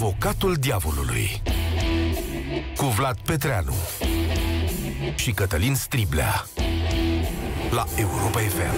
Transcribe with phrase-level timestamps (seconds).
[0.00, 1.42] Avocatul diavolului
[2.76, 3.74] cu Vlad Petreanu
[5.16, 6.44] și Cătălin Striblea
[7.70, 8.74] la Europa FM.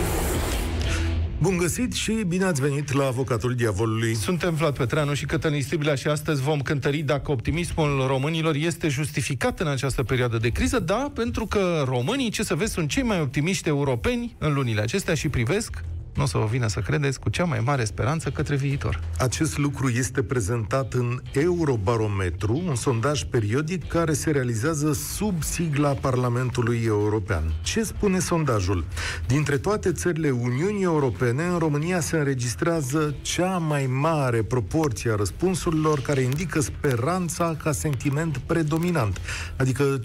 [1.38, 4.14] Bun găsit și bine ați venit la Avocatul Diavolului.
[4.14, 9.60] Suntem Vlad Petreanu și Cătălin Striblea și astăzi vom cântări dacă optimismul românilor este justificat
[9.60, 10.78] în această perioadă de criză.
[10.78, 15.14] Da, pentru că românii, ce să vezi, sunt cei mai optimiști europeni în lunile acestea
[15.14, 15.84] și privesc
[16.14, 19.00] nu o să vă vină să credeți, cu cea mai mare speranță către viitor.
[19.18, 26.82] Acest lucru este prezentat în Eurobarometru, un sondaj periodic care se realizează sub sigla Parlamentului
[26.84, 27.52] European.
[27.62, 28.84] Ce spune sondajul?
[29.26, 36.00] Dintre toate țările Uniunii Europene, în România se înregistrează cea mai mare proporție a răspunsurilor
[36.00, 39.20] care indică speranța ca sentiment predominant,
[39.56, 40.00] adică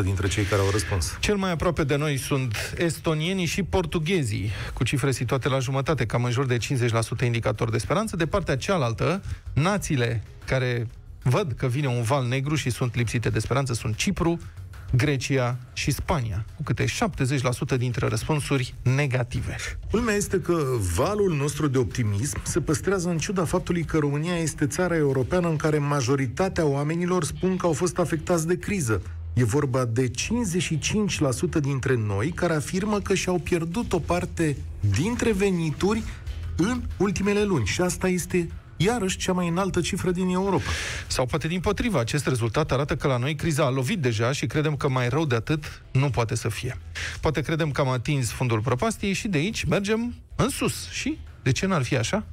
[0.00, 1.16] 56% dintre cei care au răspuns.
[1.20, 6.24] Cel mai aproape de noi sunt estonienii și portughezii, cu cifre situate la jumătate, cam
[6.24, 8.16] în jur de 50% indicator de speranță.
[8.16, 10.86] De partea cealaltă, națiile care
[11.22, 14.38] văd că vine un val negru și sunt lipsite de speranță sunt Cipru,
[14.92, 16.88] Grecia și Spania, cu câte 70%
[17.76, 19.56] dintre răspunsuri negative.
[19.90, 20.64] Culmea este că
[20.94, 25.56] valul nostru de optimism se păstrează în ciuda faptului că România este țara europeană în
[25.56, 29.02] care majoritatea oamenilor spun că au fost afectați de criză.
[29.36, 30.12] E vorba de 55%
[31.60, 34.56] dintre noi care afirmă că și-au pierdut o parte
[34.96, 36.02] dintre venituri
[36.56, 37.66] în ultimele luni.
[37.66, 40.70] Și asta este iarăși cea mai înaltă cifră din Europa.
[41.06, 44.46] Sau poate din potriva, acest rezultat arată că la noi criza a lovit deja și
[44.46, 46.78] credem că mai rău de atât nu poate să fie.
[47.20, 50.90] Poate credem că am atins fundul prăpastiei și de aici mergem în sus.
[50.90, 52.26] Și de ce n-ar fi așa?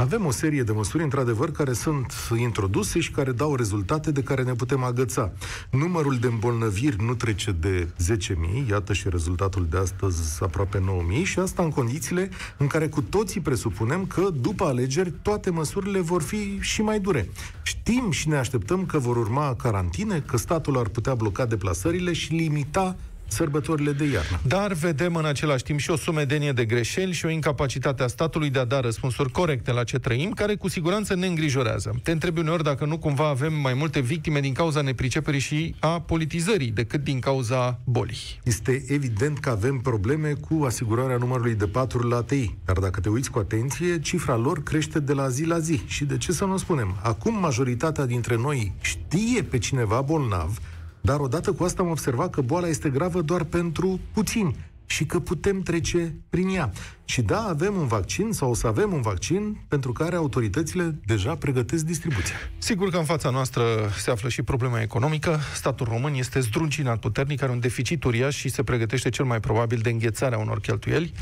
[0.00, 4.42] Avem o serie de măsuri, într-adevăr, care sunt introduse și care dau rezultate de care
[4.42, 5.32] ne putem agăța.
[5.70, 10.78] Numărul de îmbolnăviri nu trece de 10.000, iată și rezultatul de astăzi aproape
[11.20, 16.00] 9.000 și asta în condițiile în care cu toții presupunem că după alegeri toate măsurile
[16.00, 17.28] vor fi și mai dure.
[17.62, 22.32] Știm și ne așteptăm că vor urma carantine, că statul ar putea bloca deplasările și
[22.32, 22.96] limita
[23.28, 24.40] sărbătorile de iarnă.
[24.46, 28.50] Dar vedem în același timp și o sumedenie de greșeli și o incapacitate a statului
[28.50, 32.00] de a da răspunsuri corecte la ce trăim, care cu siguranță ne îngrijorează.
[32.02, 36.00] Te întrebi uneori dacă nu cumva avem mai multe victime din cauza nepriceperii și a
[36.00, 38.40] politizării decât din cauza bolii.
[38.42, 43.08] Este evident că avem probleme cu asigurarea numărului de patru la TI, dar dacă te
[43.08, 45.80] uiți cu atenție, cifra lor crește de la zi la zi.
[45.86, 46.96] Și de ce să nu spunem?
[47.02, 50.58] Acum majoritatea dintre noi știe pe cineva bolnav,
[51.00, 55.20] dar odată cu asta am observat că boala este gravă doar pentru puțini și că
[55.20, 56.72] putem trece prin ea.
[57.10, 61.34] Și da, avem un vaccin sau o să avem un vaccin pentru care autoritățile deja
[61.34, 62.34] pregătesc distribuția.
[62.58, 63.62] Sigur că în fața noastră
[63.98, 65.38] se află și problema economică.
[65.54, 69.78] Statul român este zdruncinat puternic, are un deficit uriaș și se pregătește cel mai probabil
[69.78, 71.12] de înghețarea unor cheltuieli.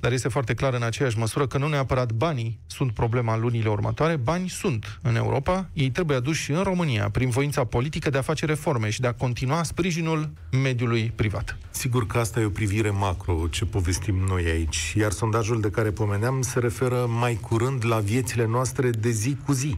[0.00, 3.68] Dar este foarte clar în aceeași măsură că nu neapărat banii sunt problema în lunile
[3.68, 8.22] următoare, bani sunt în Europa, ei trebuie aduși în România prin voința politică de a
[8.22, 10.30] face reforme și de a continua sprijinul
[10.62, 11.56] mediului privat.
[11.70, 14.94] Sigur că asta e o privire macro, ce povestim noi aici.
[14.96, 19.52] Iar sondajul de care pomeneam se referă mai curând la viețile noastre de zi cu
[19.52, 19.76] zi.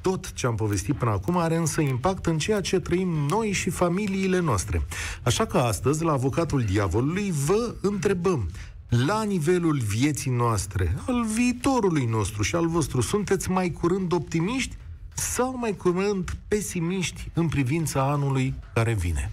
[0.00, 3.70] Tot ce am povestit până acum are însă impact în ceea ce trăim noi și
[3.70, 4.82] familiile noastre.
[5.22, 8.50] Așa că astăzi, la Avocatul Diavolului, vă întrebăm
[8.88, 14.76] la nivelul vieții noastre, al viitorului nostru și al vostru, sunteți mai curând optimiști
[15.14, 19.30] sau mai curând pesimiști în privința anului care vine?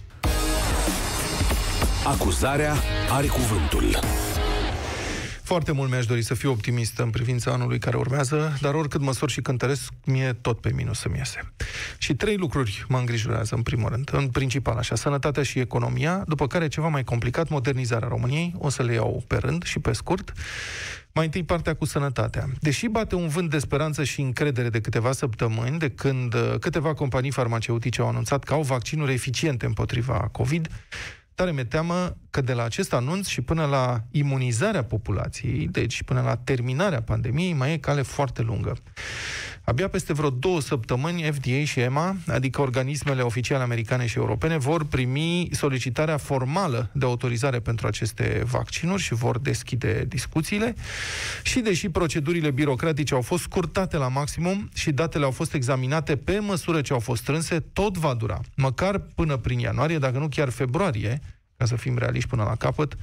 [2.04, 2.74] Acuzarea
[3.10, 3.98] are cuvântul.
[5.50, 9.30] Foarte mult mi-aș dori să fiu optimist în privința anului care urmează, dar oricât măsor
[9.30, 11.52] și cântăresc, mie tot pe minus să-mi iese.
[11.98, 14.10] Și trei lucruri mă îngrijorează, în primul rând.
[14.12, 18.54] În principal, așa, sănătatea și economia, după care ceva mai complicat, modernizarea României.
[18.58, 20.32] O să le iau pe rând și pe scurt.
[21.12, 22.48] Mai întâi partea cu sănătatea.
[22.60, 26.94] Deși bate un vânt de speranță și încredere de câteva săptămâni, de când uh, câteva
[26.94, 30.68] companii farmaceutice au anunțat că au vaccinuri eficiente împotriva COVID,
[31.40, 36.20] tare mi-e teamă că de la acest anunț și până la imunizarea populației, deci până
[36.20, 38.76] la terminarea pandemiei, mai e cale foarte lungă.
[39.64, 44.84] Abia peste vreo două săptămâni, FDA și EMA, adică organismele oficiale americane și europene, vor
[44.84, 50.74] primi solicitarea formală de autorizare pentru aceste vaccinuri și vor deschide discuțiile.
[51.42, 56.38] Și deși procedurile birocratice au fost scurtate la maximum și datele au fost examinate pe
[56.38, 60.48] măsură ce au fost strânse, tot va dura, măcar până prin ianuarie, dacă nu chiar
[60.48, 61.20] februarie,
[61.60, 62.96] ca să fim realiști până la capăt,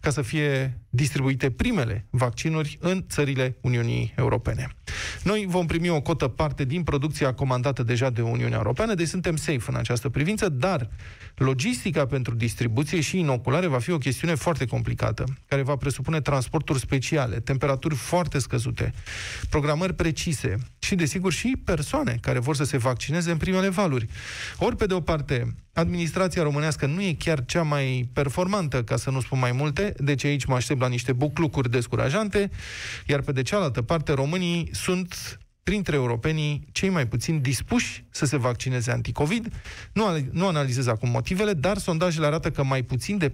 [0.00, 4.68] ca să fie distribuite primele vaccinuri în țările Uniunii Europene.
[5.22, 9.36] Noi vom primi o cotă parte din producția comandată deja de Uniunea Europeană, deci suntem
[9.36, 10.88] safe în această privință, dar
[11.34, 16.78] logistica pentru distribuție și inoculare va fi o chestiune foarte complicată, care va presupune transporturi
[16.78, 18.92] speciale, temperaturi foarte scăzute,
[19.50, 24.06] programări precise și, desigur, și persoane care vor să se vaccineze în primele valuri.
[24.58, 29.10] Ori, pe de o parte, administrația românească nu e chiar cea mai performantă, ca să
[29.10, 32.50] nu spun mai multe, deci aici mă aștept la niște buclucuri descurajante,
[33.06, 38.36] iar pe de cealaltă parte, românii sunt printre europenii cei mai puțin dispuși să se
[38.36, 39.54] vaccineze anticovid.
[39.92, 43.32] Nu, nu analizez acum motivele, dar sondajele arată că mai puțin de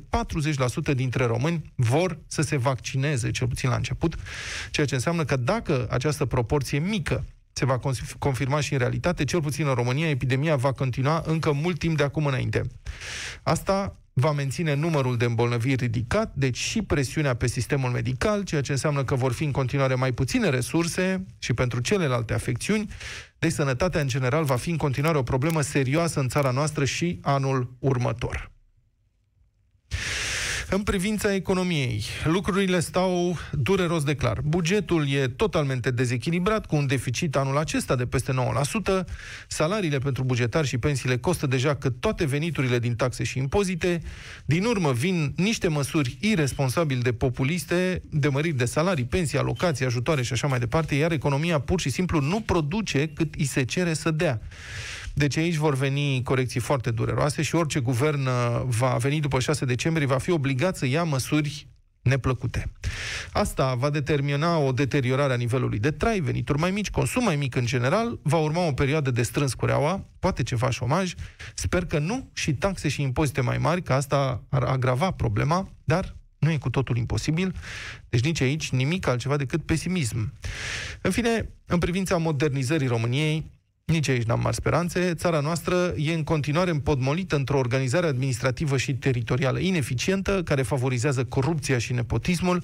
[0.93, 4.15] 40% dintre români vor să se vaccineze, cel puțin la început,
[4.71, 7.25] ceea ce înseamnă că dacă această proporție mică
[7.59, 7.81] se va
[8.19, 12.03] confirma și în realitate, cel puțin în România, epidemia va continua încă mult timp de
[12.03, 12.63] acum înainte.
[13.43, 18.73] Asta va menține numărul de îmbolnăviri ridicat, deci și presiunea pe sistemul medical, ceea ce
[18.73, 22.91] înseamnă că vor fi în continuare mai puține resurse și pentru celelalte afecțiuni,
[23.39, 27.19] deci sănătatea în general va fi în continuare o problemă serioasă în țara noastră și
[27.23, 28.51] anul următor.
[30.71, 34.41] În privința economiei, lucrurile stau dureros de clar.
[34.45, 38.33] Bugetul e totalmente dezechilibrat, cu un deficit anul acesta de peste
[39.03, 39.05] 9%,
[39.47, 44.03] salariile pentru bugetari și pensiile costă deja cât toate veniturile din taxe și impozite,
[44.45, 50.23] din urmă vin niște măsuri irresponsabil de populiste, de măriri de salarii, pensii, alocații, ajutoare
[50.23, 53.95] și așa mai departe, iar economia pur și simplu nu produce cât îi se cere
[53.95, 54.41] să dea.
[55.19, 59.65] Deci aici vor veni corecții foarte dureroase și orice guvern uh, va veni după 6
[59.65, 61.67] decembrie va fi obligat să ia măsuri
[62.03, 62.73] neplăcute.
[63.33, 67.55] Asta va determina o deteriorare a nivelului de trai, venituri mai mici, consum mai mic
[67.55, 71.15] în general, va urma o perioadă de strâns cureaua, poate ceva șomaj,
[71.55, 76.17] sper că nu și taxe și impozite mai mari, că asta ar agrava problema, dar
[76.39, 77.55] nu e cu totul imposibil,
[78.09, 80.33] deci nici aici nimic altceva decât pesimism.
[81.01, 83.57] În fine, în privința modernizării României,
[83.89, 85.15] nici aici n-am mari speranțe.
[85.15, 91.79] Țara noastră e în continuare împodmolită într-o organizare administrativă și teritorială ineficientă, care favorizează corupția
[91.79, 92.63] și nepotismul.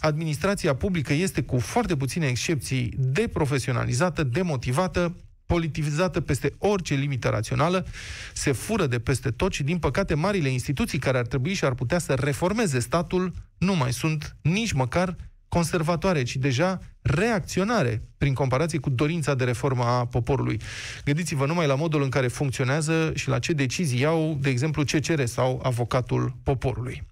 [0.00, 7.86] Administrația publică este, cu foarte puține excepții, deprofesionalizată, demotivată, politivizată peste orice limită rațională,
[8.34, 11.74] se fură de peste tot și, din păcate, marile instituții care ar trebui și ar
[11.74, 15.16] putea să reformeze statul nu mai sunt nici măcar
[15.50, 20.60] conservatoare, ci deja reacționare prin comparație cu dorința de reformă a poporului.
[21.04, 25.24] Gândiți-vă numai la modul în care funcționează și la ce decizii iau, de exemplu, CCR
[25.24, 27.02] sau avocatul poporului.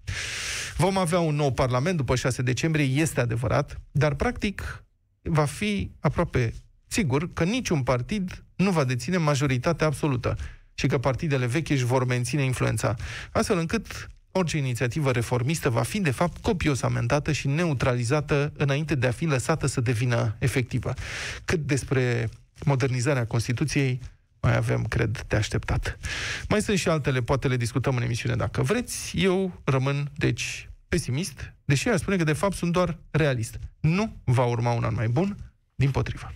[0.77, 4.83] Vom avea un nou parlament după 6 decembrie, este adevărat, dar practic
[5.21, 6.53] va fi aproape
[6.87, 10.37] sigur că niciun partid nu va deține majoritatea absolută
[10.73, 12.95] și că partidele vechi își vor menține influența,
[13.31, 19.07] astfel încât orice inițiativă reformistă va fi, de fapt, copios amendată și neutralizată înainte de
[19.07, 20.93] a fi lăsată să devină efectivă.
[21.45, 22.29] Cât despre
[22.65, 23.99] modernizarea Constituției,
[24.41, 25.97] mai avem, cred, de așteptat.
[26.49, 29.17] Mai sunt și altele, poate le discutăm în emisiune dacă vreți.
[29.17, 33.59] Eu rămân, deci, pesimist, deși aș spune că, de fapt, sunt doar realist.
[33.79, 35.37] Nu va urma un an mai bun,
[35.75, 36.31] din potrivă.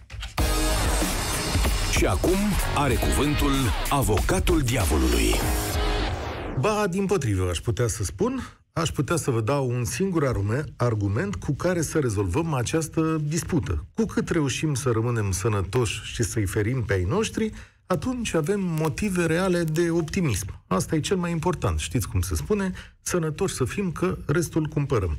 [1.98, 2.38] Și acum
[2.76, 3.52] are cuvântul
[3.90, 5.34] avocatul diavolului.
[6.60, 8.40] Ba, din potrivă, aș putea să spun,
[8.74, 10.46] aș putea să vă dau un singur
[10.78, 13.86] argument cu care să rezolvăm această dispută.
[13.94, 17.52] Cu cât reușim să rămânem sănătoși și să-i ferim pe ai noștri,
[17.86, 20.64] atunci avem motive reale de optimism.
[20.68, 21.80] Asta e cel mai important.
[21.80, 22.74] Știți cum se spune?
[23.06, 25.18] Sănătoși să fim, că restul cumpărăm.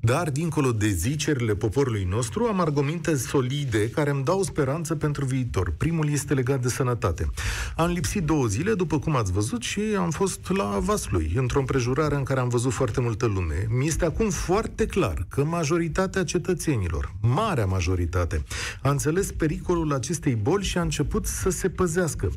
[0.00, 5.70] Dar, dincolo de zicerile poporului nostru, am argumente solide care îmi dau speranță pentru viitor.
[5.76, 7.30] Primul este legat de sănătate.
[7.76, 12.14] Am lipsit două zile, după cum ați văzut, și am fost la Vaslui, într-o împrejurare
[12.14, 13.66] în care am văzut foarte multă lume.
[13.68, 18.44] Mi este acum foarte clar că majoritatea cetățenilor, marea majoritate,
[18.82, 22.30] a înțeles pericolul acestei boli și a început să se păzească.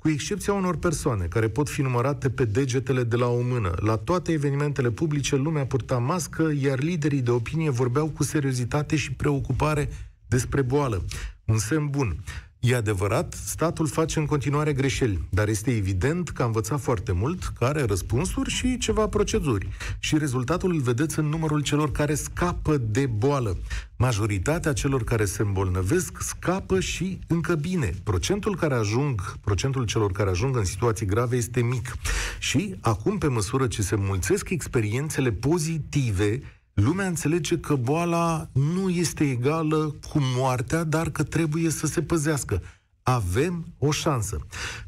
[0.00, 3.96] Cu excepția unor persoane care pot fi numărate pe degetele de la o mână, la
[3.96, 9.88] toate evenimentele publice lumea purta mască, iar liderii de opinie vorbeau cu seriozitate și preocupare
[10.26, 11.04] despre boală.
[11.44, 12.16] Un semn bun.
[12.60, 17.44] E adevărat, statul face în continuare greșeli, dar este evident că a învățat foarte mult,
[17.44, 19.68] că are răspunsuri și ceva proceduri.
[19.98, 23.58] Și rezultatul îl vedeți în numărul celor care scapă de boală.
[23.96, 27.94] Majoritatea celor care se îmbolnăvesc scapă și încă bine.
[28.04, 31.96] Procentul care ajung, procentul celor care ajung în situații grave este mic.
[32.38, 36.40] Și acum, pe măsură ce se mulțesc experiențele pozitive,
[36.80, 42.62] lumea înțelege că boala nu este egală cu moartea, dar că trebuie să se păzească.
[43.02, 44.38] avem o șansă.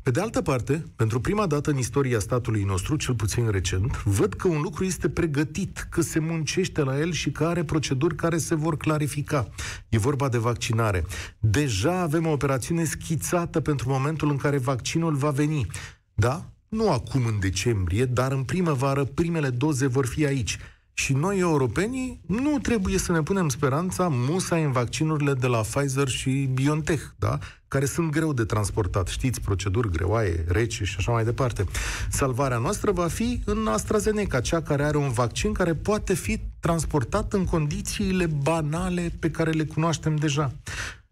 [0.02, 4.34] Pe de altă parte, pentru prima dată în istoria statului nostru, cel puțin recent, văd
[4.34, 8.38] că un lucru este pregătit, că se muncește la el și că are proceduri care
[8.38, 9.48] se vor clarifica.
[9.88, 11.04] E vorba de vaccinare.
[11.38, 15.66] Deja avem o operațiune schițată pentru momentul în care vaccinul va veni.
[16.14, 16.52] Da?
[16.68, 20.58] Nu acum în decembrie, dar în primăvară primele doze vor fi aici.
[20.94, 26.08] Și noi, europenii, nu trebuie să ne punem speranța musa în vaccinurile de la Pfizer
[26.08, 27.38] și BioNTech, da?
[27.68, 29.06] care sunt greu de transportat.
[29.06, 31.64] Știți, proceduri greoaie, rece și așa mai departe.
[32.10, 37.32] Salvarea noastră va fi în AstraZeneca, cea care are un vaccin care poate fi transportat
[37.32, 40.52] în condițiile banale pe care le cunoaștem deja.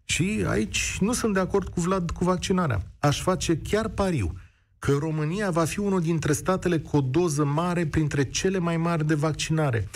[0.03, 2.81] Și aici nu sunt de acord cu Vlad cu vaccinarea.
[2.99, 4.33] Aș face chiar pariu
[4.85, 9.05] că România va fi unul dintre statele cu o doză mare printre cele mai mari
[9.05, 9.89] de vaccinare.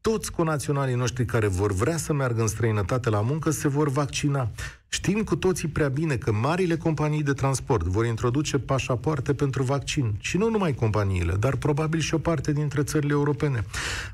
[0.00, 4.50] Toți conaționalii noștri care vor vrea să meargă în străinătate la muncă se vor vaccina.
[4.88, 10.14] Știm cu toții prea bine că marile companii de transport vor introduce pașapoarte pentru vaccin.
[10.18, 13.64] Și nu numai companiile, dar probabil și o parte dintre țările europene.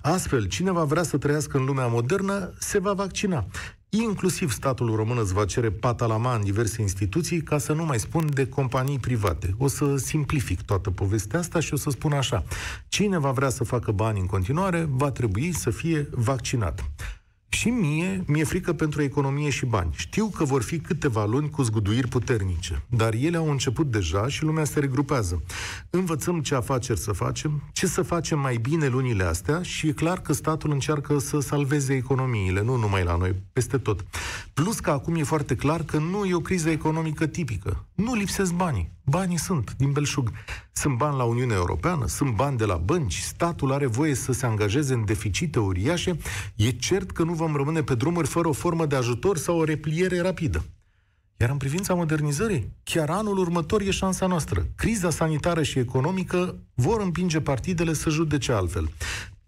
[0.02, 3.47] Astfel, cine va vrea să trăiască în lumea modernă, se va vaccina.
[3.90, 8.28] Inclusiv statul român îți va cere patalama în diverse instituții, ca să nu mai spun
[8.35, 9.54] de companii private.
[9.59, 12.45] O să simplific toată povestea asta și o să spun așa.
[12.88, 16.90] Cine va vrea să facă bani în continuare, va trebui să fie vaccinat.
[17.49, 19.90] Și mie, mi-e frică pentru economie și bani.
[19.97, 24.45] Știu că vor fi câteva luni cu zguduiri puternice, dar ele au început deja și
[24.45, 25.43] lumea se regrupează.
[25.90, 30.21] Învățăm ce afaceri să facem, ce să facem mai bine lunile astea și e clar
[30.21, 34.05] că statul încearcă să salveze economiile, nu numai la noi, peste tot.
[34.55, 37.87] Plus că acum e foarte clar că nu e o criză economică tipică.
[37.95, 38.90] Nu lipsesc banii.
[39.05, 40.33] Banii sunt din belșug.
[40.78, 44.47] Sunt bani la Uniunea Europeană, sunt bani de la bănci, statul are voie să se
[44.47, 46.16] angajeze în deficite uriașe.
[46.56, 49.64] E cert că nu vom rămâne pe drumuri fără o formă de ajutor sau o
[49.64, 50.64] repliere rapidă.
[51.37, 54.66] Iar în privința modernizării, chiar anul următor e șansa noastră.
[54.76, 58.90] Criza sanitară și economică vor împinge partidele să judece altfel.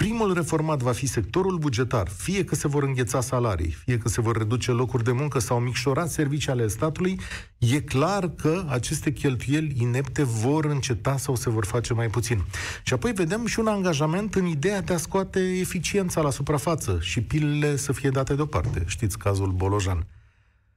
[0.07, 4.21] Primul reformat va fi sectorul bugetar, fie că se vor îngheța salarii, fie că se
[4.21, 7.21] vor reduce locuri de muncă sau micșora servicii ale statului,
[7.59, 12.45] e clar că aceste cheltuieli inepte vor înceta sau se vor face mai puțin.
[12.83, 17.21] Și apoi vedem și un angajament în ideea de a scoate eficiența la suprafață și
[17.23, 18.85] pilele să fie date deoparte.
[18.87, 20.07] Știți cazul Bolojan.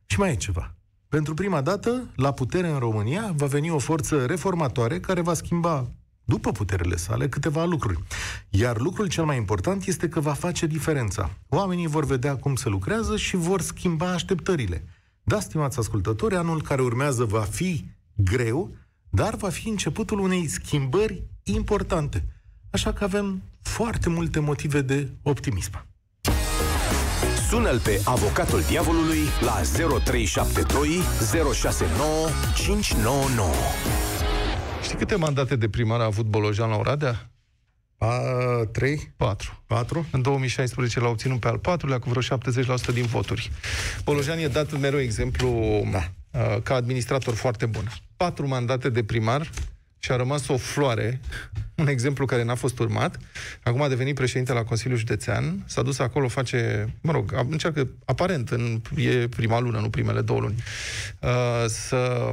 [0.06, 0.76] Și mai e ceva.
[1.10, 5.92] Pentru prima dată, la putere în România, va veni o forță reformatoare care va schimba
[6.26, 8.00] după puterile sale, câteva lucruri.
[8.50, 11.30] Iar lucrul cel mai important este că va face diferența.
[11.50, 14.84] Oamenii vor vedea cum se lucrează și vor schimba așteptările.
[15.24, 18.76] Da, stimați ascultători, anul care urmează va fi greu,
[19.10, 22.26] dar va fi începutul unei schimbări importante.
[22.72, 25.86] Așa că avem foarte multe motive de optimism.
[27.50, 29.62] Sună-l pe avocatul diavolului la
[30.04, 31.00] 0372
[31.54, 33.54] 069 599.
[34.84, 37.30] Știi câte mandate de primar a avut Bolojan la Oradea?
[37.98, 38.20] A,
[38.72, 39.14] trei?
[39.18, 39.64] Patru.
[39.68, 40.06] Patru?
[40.12, 43.52] În 2016 l-a obținut pe al patrulea cu vreo 70% din voturi.
[44.04, 45.50] Bolojan e dat mereu exemplu
[45.92, 46.12] da.
[46.32, 47.92] uh, ca administrator foarte bun.
[48.18, 49.50] Patru mandate de primar
[50.04, 51.20] și a rămas o floare,
[51.76, 53.20] un exemplu care n-a fost urmat.
[53.64, 58.50] Acum a devenit președinte la Consiliul Județean, s-a dus acolo, face, mă rog, încearcă, aparent,
[58.50, 60.64] în, e prima lună, nu primele două luni,
[61.20, 61.30] uh,
[61.68, 62.30] să,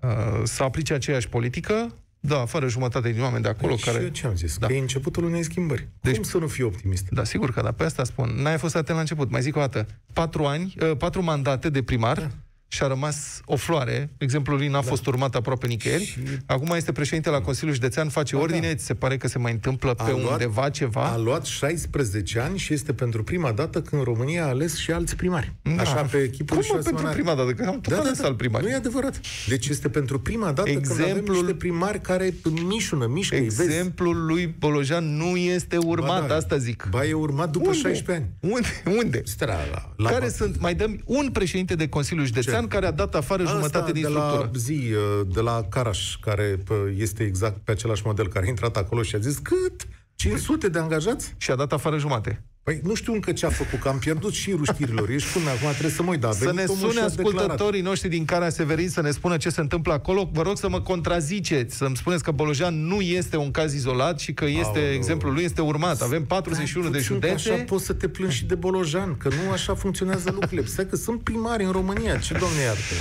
[0.00, 3.98] uh, să aplice aceeași politică, da, fără jumătate din oameni de acolo Păi care...
[3.98, 4.56] Și eu ce am zis?
[4.58, 4.66] Da.
[4.66, 5.88] Că e începutul unei schimbări.
[6.00, 7.06] Deci- Cum să nu fii optimist?
[7.10, 8.34] Da, sigur că da, pe asta spun.
[8.42, 9.30] N-ai fost atent la început.
[9.30, 9.86] Mai zic o dată.
[10.12, 12.30] Patru ani, uh, patru mandate de primar, Da.
[12.74, 14.10] Și a rămas o floare.
[14.18, 14.88] Exemplul lui n-a da.
[14.88, 16.04] fost urmat aproape nicăieri.
[16.04, 18.74] Și- Acum este președinte la Consiliul Județean, face Ba ordine, da.
[18.74, 21.04] ți se pare că se mai întâmplă A pe luat- undeva ceva?
[21.04, 25.16] A luat 16 ani și este pentru prima dată când România a ales și alți
[25.16, 25.52] primari.
[25.62, 25.80] Da.
[25.82, 27.20] Așa pe echipul Cum și mă, pentru asemănare.
[27.22, 27.52] prima dată?
[27.52, 28.64] Că am tot ales al primari.
[28.64, 29.20] Nu e adevărat.
[29.48, 32.34] Deci este pentru prima dată când avem Exemplul- niște primari care
[32.66, 33.62] mișună, mișcă, îi vezi.
[33.62, 36.34] Exemplul lui Bolojan nu este urmat, Ba da.
[36.34, 36.86] asta zic.
[36.90, 37.78] Ba, e urmat după Unde?
[37.78, 38.52] 16 ani.
[38.52, 38.98] Unde?
[39.02, 39.20] Unde?
[39.24, 42.74] Stai la, la care la, sunt, mai dăm un președinte de Consiliul Județean Ce?
[42.74, 44.50] care a dat afară jumătate din de structură.
[44.52, 48.48] la zi, uh, de la Caraș, care pă, este exact pe același model, care a
[48.48, 49.86] intrat acolo și a zis cât?
[50.14, 51.34] 500 de angajați?
[51.36, 52.44] Și a dat afară jumate.
[52.64, 55.08] Păi nu știu încă ce a făcut, că am pierdut și știrilor.
[55.10, 56.98] Ești cum acum trebuie să mă uit, da, a Să venit ne omul sune și
[56.98, 57.34] a declarat.
[57.38, 60.28] ascultătorii noștri din Cara Severin să ne spună ce se întâmplă acolo.
[60.32, 64.32] Vă rog să mă contraziceți, să-mi spuneți că Bolojan nu este un caz izolat și
[64.32, 64.92] că este, Aoleu.
[64.92, 66.00] exemplul lui este urmat.
[66.02, 67.62] Avem 41 de Puțin că Așa județe.
[67.64, 70.66] poți să te plângi și de Bolojan, că nu așa funcționează lucrurile.
[70.74, 72.94] Stai că sunt primari în România, ce domne iartă.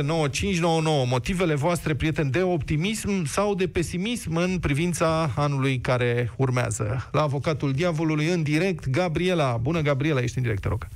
[0.00, 1.08] 0372069599.
[1.08, 7.08] Motivele voastre, prieteni, de optimism sau de pesimism în privința anului care urmează.
[7.12, 9.56] La avocatul diavolului în direct, Gabriela.
[9.56, 10.86] Bună, Gabriela, ești în direct, te rog.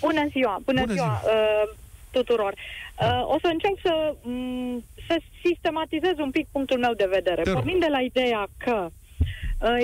[0.00, 0.60] Bună ziua!
[0.64, 1.20] Bună, Bună ziua!
[1.22, 1.32] ziua.
[1.34, 1.70] Uh,
[2.10, 2.52] tuturor.
[3.00, 7.42] Uh, o să încerc să, m- să sistematizez un pic punctul meu de vedere.
[7.42, 7.58] Te rog.
[7.58, 8.90] Pornind de la ideea că uh,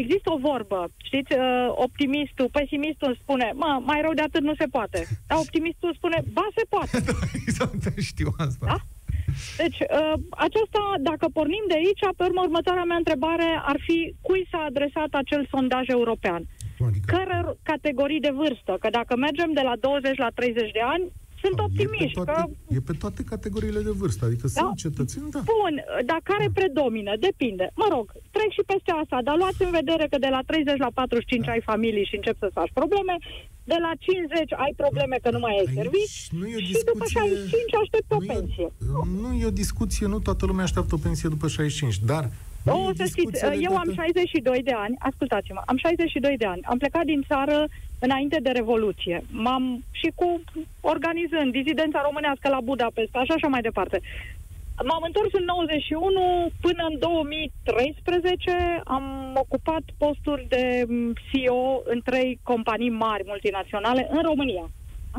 [0.03, 4.55] există o vorbă, știți, uh, optimistul, pesimistul îmi spune, mă, mai rău de atât nu
[4.59, 4.99] se poate.
[5.29, 6.97] Dar optimistul spune, ba, se poate.
[7.47, 8.67] exact, știu asta.
[8.67, 8.79] Da?
[9.63, 10.15] Deci, uh,
[10.47, 15.11] aceasta, dacă pornim de aici, pe urmă, următoarea mea întrebare ar fi cui s-a adresat
[15.23, 16.43] acel sondaj european?
[16.79, 17.07] Cum adică?
[17.17, 18.77] Care categorii de vârstă?
[18.81, 21.05] Că dacă mergem de la 20 la 30 de ani,
[21.43, 22.19] sunt E optimiști.
[22.19, 24.61] pe, Că, toate, e pe toate categoriile de vârstă, adică Da.
[24.61, 25.41] sunt cetățeni, da.
[25.55, 25.75] bun,
[26.11, 27.13] dar care predomină?
[27.29, 27.71] Depinde.
[27.75, 30.91] Mă rog, trec și peste asta, dar luați în vedere că de la 30 la
[30.95, 33.15] 45 ai familii și încep să faci probleme,
[33.73, 36.73] de la 50 ai probleme că nu mai ai Aici servici nu e o și
[36.91, 38.69] după discuție- 65 aștepți o nu e- pensie.
[39.23, 42.25] Nu e o discuție, nu toată lumea așteaptă o pensie după 65, dar
[42.65, 46.37] nu e O, să știți, discuție eu am legată- 62 de ani, ascultați-mă, am 62
[46.43, 47.59] de ani, am plecat din țară
[48.07, 49.17] înainte de Revoluție.
[49.45, 49.65] M-am
[50.01, 50.29] și cu
[50.81, 54.01] organizând dizidența românească la Budapesta și așa mai departe.
[54.85, 62.41] M-am întors în 91 până în 2013 am ocupat posturi de m, CEO în trei
[62.43, 64.71] companii mari multinaționale în România.
[65.13, 65.19] Da?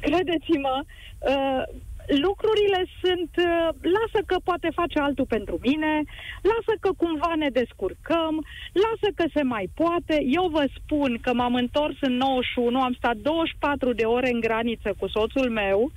[0.00, 1.62] Credeți-mă, uh,
[2.06, 6.02] lucrurile sunt, uh, lasă că poate face altul pentru mine,
[6.42, 10.22] lasă că cumva ne descurcăm, lasă că se mai poate.
[10.26, 14.94] Eu vă spun că m-am întors în 91, am stat 24 de ore în graniță
[14.98, 15.92] cu soțul meu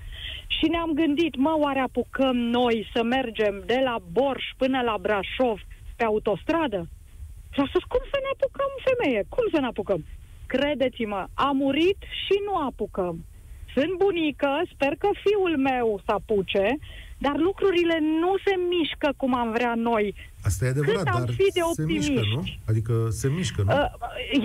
[0.48, 5.60] și ne-am gândit, mă, oare apucăm noi să mergem de la Borș până la Brașov
[5.96, 6.88] pe autostradă?
[7.54, 9.26] Și a spus, cum să ne apucăm, femeie?
[9.30, 10.06] Cum să ne apucăm?
[10.46, 13.26] Credeți-mă, a murit și nu apucăm.
[13.74, 16.78] Sunt bunică, sper că fiul meu să apuce,
[17.18, 20.16] dar lucrurile nu se mișcă cum am vrea noi.
[20.44, 22.20] Asta e adevărat, Cât am dar fi de se mișcă, nu?
[22.20, 22.60] optimiști.
[22.68, 23.72] Adică se mișcă, nu?
[23.74, 23.86] Uh,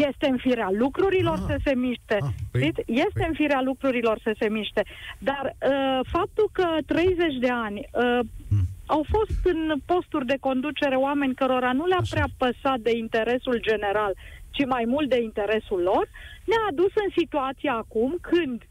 [0.08, 1.44] Este în firea lucrurilor Ah.
[1.46, 2.16] să se miște.
[2.20, 2.82] Ah, păi- Știți?
[2.86, 4.82] Este păi- în firea lucrurilor să se miște.
[5.18, 8.66] Dar uh, faptul că 30 de ani uh, Hmm.
[8.86, 12.14] au fost în posturi de conducere oameni cărora nu le-a Așa.
[12.14, 14.12] prea păsat de interesul general,
[14.50, 16.08] ci mai mult de interesul lor,
[16.44, 18.62] ne-a adus în situația acum când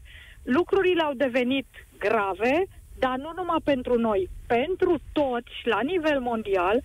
[0.42, 1.66] lucrurile au devenit
[1.98, 2.66] grave,
[3.04, 6.82] dar nu numai pentru noi, pentru toți, la nivel mondial,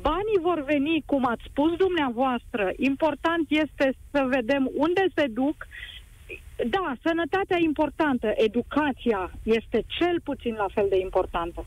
[0.00, 5.66] banii vor veni, cum ați spus dumneavoastră, important este să vedem unde se duc.
[6.66, 11.64] Da, sănătatea e importantă, educația este cel puțin la fel de importantă.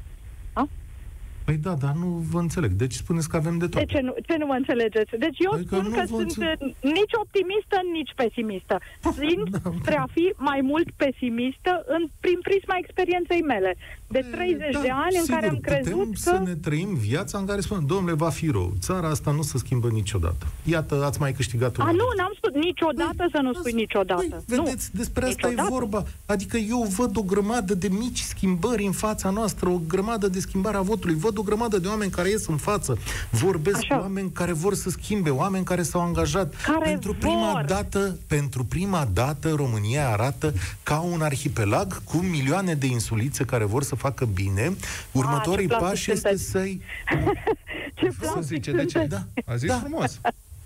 [1.51, 2.71] Păi da, dar nu vă înțeleg.
[2.83, 3.79] Deci spuneți că avem de tot.
[3.79, 5.11] De ce nu, ce nu mă înțelegeți?
[5.25, 6.57] Deci eu Adică spun nu că vă sunt înțeleg.
[6.61, 8.75] uh, nici optimistă, nici pesimistă.
[9.19, 9.71] Simt Da.
[9.79, 13.71] spre a fi mai mult pesimistă în, prin prisma experienței mele.
[14.15, 16.19] De 30 de ani în sigur, care am crezut putem că...
[16.29, 18.69] să ne trăim viața în care spunem, domnule, va fi rău.
[18.79, 20.45] Țara asta nu se schimbă niciodată.
[20.63, 21.95] Iată, ați mai câștigat un A, an.
[21.95, 24.35] nu, n-am spus niciodată să nu spui niciodată.
[24.47, 24.99] Păi, vedeți, nu.
[24.99, 25.73] despre asta Niciodată.
[25.73, 26.03] e vorba.
[26.25, 30.77] Adică eu văd o grămadă de mici schimbări în fața noastră, o grămadă de schimbare
[30.77, 32.97] a votului, văd o grămadă de oameni care ies în față,
[33.29, 33.95] vorbesc Așa.
[33.95, 36.53] cu oameni care vor să schimbe, oameni care s-au angajat.
[36.65, 37.63] Care pentru prima vor.
[37.67, 43.83] dată, pentru prima dată România arată ca un arhipelag cu milioane de insulițe care vor
[43.83, 44.75] să facă bine.
[45.11, 46.49] Următorii ce plastic pași este sunteți.
[46.49, 46.81] să-i
[47.95, 48.99] Ce Să plastic zice, de ce?
[48.99, 49.21] sunteți.
[49.35, 49.51] Da.
[49.53, 49.75] A zis Da.
[49.79, 50.19] frumos.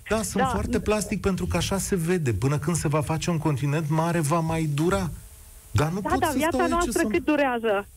[0.09, 0.45] Da, sunt Da.
[0.49, 2.33] foarte plastic pentru că așa se vede.
[2.33, 5.09] Până când se va face un continent mare, va mai dura.
[5.71, 7.07] Dar nu Da, pot dar să viața stau aici noastră să...
[7.07, 7.87] cât durează?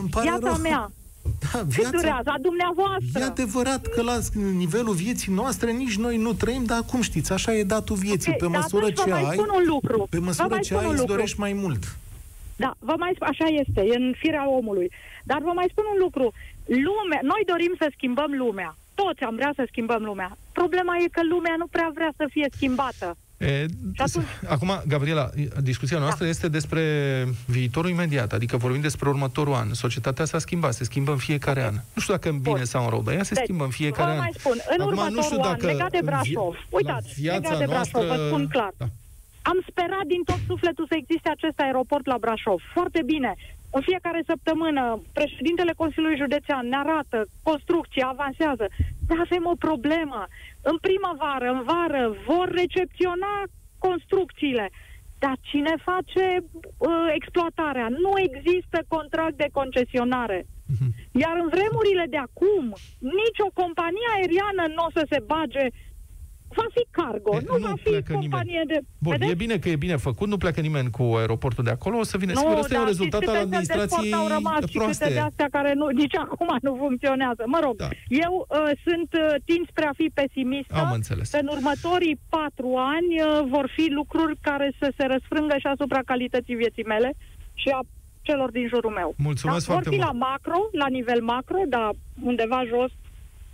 [0.00, 0.56] Îmi pare Viața rău.
[0.56, 0.90] mea.
[1.22, 1.90] Da, Cât viața...
[1.90, 2.30] durează?
[2.30, 3.20] A dumneavoastră.
[3.20, 4.18] E adevărat că la
[4.56, 8.32] nivelul vieții noastre nici noi nu trăim, dar cum știți, așa e datul vieții.
[8.32, 10.06] Ok, Pe dar măsură atunci ce vă mai ai, spun un lucru.
[10.10, 11.14] pe Vă măsură mai ce spun ai, un îți lucru.
[11.14, 11.96] dorești mai mult.
[12.56, 14.90] Da, vă mai spun, așa este, e în firea omului.
[15.24, 16.32] Dar vă mai spun un lucru.
[16.64, 18.76] Lumea, noi dorim să schimbăm lumea.
[18.94, 20.36] Toți am vrea să schimbăm lumea.
[20.52, 23.16] Problema e că lumea nu prea vrea să fie schimbată.
[23.38, 26.30] E, atunci- acum, Gabriela, discuția noastră Da.
[26.30, 26.82] este despre
[27.46, 29.72] viitorul imediat, adică vorbim despre următorul an.
[29.74, 31.74] Societatea s-a schimbat, se schimbă în fiecare an.
[31.94, 32.64] Nu știu dacă în bine Bun.
[32.64, 34.18] sau în rău, dar ea se Deci, schimbă în fiecare vă an.
[34.18, 37.08] mai spun, în Acum, următorul nu știu an, dacă legat de în Brașov, vi- uitați,
[37.08, 38.00] la viața legat de Brașov, noastră...
[38.16, 38.72] vă spun clar.
[38.76, 38.86] Da.
[39.42, 42.58] Am sperat din tot sufletul să existe acest aeroport la Brașov.
[42.76, 43.32] Foarte bine.
[43.76, 44.82] În fiecare săptămână,
[45.18, 48.64] președintele Consiliului Județean ne arată, construcții, avansează.
[49.08, 50.20] Dar avem o problemă.
[50.70, 53.34] În primăvară, în vară, vor recepționa
[53.86, 54.66] construcțiile.
[55.18, 57.88] Dar cine face uh, exploatarea?
[57.88, 60.38] Nu există contract de concesionare.
[60.72, 60.88] Mhm.
[61.22, 62.64] Iar în vremurile de acum,
[63.18, 65.64] nicio companie aeriană nu o să se bage.
[66.56, 68.78] Va fi cargo, E, nu, nu va fi plecă companie de...
[68.98, 69.30] Bun, Vedeți?
[69.30, 72.16] e bine că e bine făcut, nu pleacă nimeni cu aeroportul de acolo, o să
[72.16, 72.32] vină.
[72.32, 74.28] Nu, Sigur, ăsta e un dar rezultat știți al câte țări de administrației sport au
[74.36, 75.08] rămas și câte proaste.
[75.12, 77.42] de astea care nu, nici acum nu funcționează.
[77.54, 77.88] Mă rog, Da.
[78.24, 80.74] eu uh, sunt uh, tind spre a fi pesimistă.
[80.84, 81.32] Am înțeles.
[81.42, 86.54] În următorii patru ani uh, vor fi lucruri care să se răsfrângă și asupra calității
[86.62, 87.10] vieții mele
[87.62, 87.80] și a
[88.28, 89.14] celor din jurul meu.
[89.16, 89.72] Mulțumesc da?
[89.72, 90.12] foarte Vor fi mult.
[90.20, 91.90] la macro, la nivel macro, dar
[92.30, 92.90] undeva jos,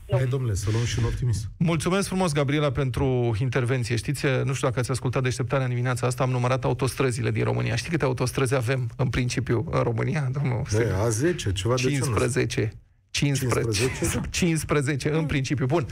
[0.09, 0.17] nu.
[0.17, 1.45] Hai, domnule, să luăm și un optimist.
[1.57, 3.97] Mulțumesc frumos, Gabriela, pentru intervenție.
[3.97, 7.77] Știți, nu știu dacă ați ascultat deșteptarea în dimineața asta, am numărat autostrăzile din România.
[7.77, 10.29] Știi câte autostrăzi avem, în principiu, în România?
[10.33, 12.73] Domnul, Băi, A10, ceva de ce 15.
[13.11, 13.89] 15.
[13.91, 15.67] 15, 15, în principiu.
[15.67, 15.87] Bun.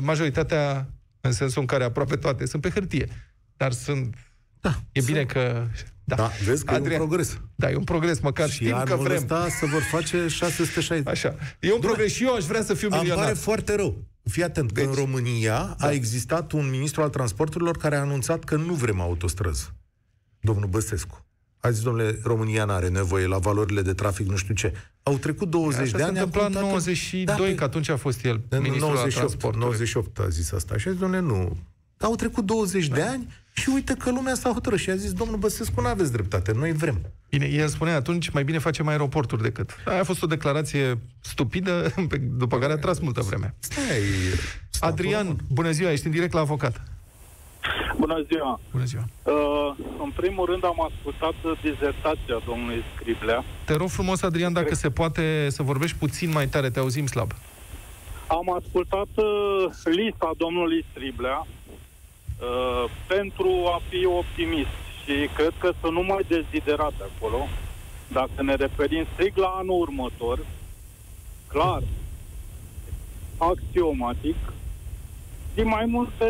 [0.00, 3.08] Majoritatea, în sensul în care aproape toate, sunt pe hârtie.
[3.56, 4.14] Dar sunt...
[4.60, 5.66] Da, E bine că...
[6.10, 7.40] Da, da vezi că Adrian, e un progres.
[7.54, 9.16] Da, e un progres, măcar și știm că anul vrem.
[9.16, 11.06] ăsta să vor face 660.
[11.06, 11.34] Așa.
[11.60, 13.24] E un progres și eu aș vrea să fiu Îmi milionar.
[13.24, 14.04] pare foarte rău.
[14.22, 15.86] Fii atent, deci, că în România da.
[15.86, 19.70] a existat un ministru al transporturilor care a anunțat că nu vrem autostrăzi.
[20.40, 21.24] Domnul Băsescu.
[21.60, 24.72] A zis, domnule, România nu are nevoie la valorile de trafic, nu știu ce.
[25.02, 26.12] Au trecut 20 Așa de se ani.
[26.16, 29.16] întâmpla în acum toată- 92, Da, păi- că atunci a fost el în ministrul 98,
[29.16, 29.64] al transportului.
[29.66, 30.76] 98 a zis asta.
[30.78, 31.56] Și a zis, domnule, nu.
[31.98, 32.94] Au trecut 20 da.
[32.94, 36.12] de ani și uite că lumea s-a hotărât și a zis, domnul Băsescu, nu aveți
[36.12, 37.00] dreptate, noi vrem.
[37.28, 39.76] Bine, el spunea atunci, mai bine facem aeroporturi decât.
[39.84, 43.54] Aia a fost o declarație stupidă, pe- după care a tras multă vreme.
[43.58, 43.84] Stai,
[44.70, 46.82] stai Adrian, bună ziua, ești în direct la avocat.
[47.96, 48.60] Bună ziua!
[48.70, 49.04] Bună ziua.
[49.22, 49.32] Uh,
[50.02, 53.44] în primul rând am ascultat dizertația domnului Scriblea.
[53.64, 57.32] Te rog frumos, Adrian, dacă se poate să vorbești puțin mai tare, te auzim slab.
[58.26, 59.24] Am ascultat uh,
[59.84, 61.46] lista domnului Scriblea
[62.40, 67.46] uh, pentru a fi optimist și cred că sunt numai deziderate acolo.
[68.08, 70.38] Dacă ne referim strict la anul următor,
[71.48, 71.82] clar,
[73.38, 74.36] axiomatic,
[75.54, 76.28] din mai multe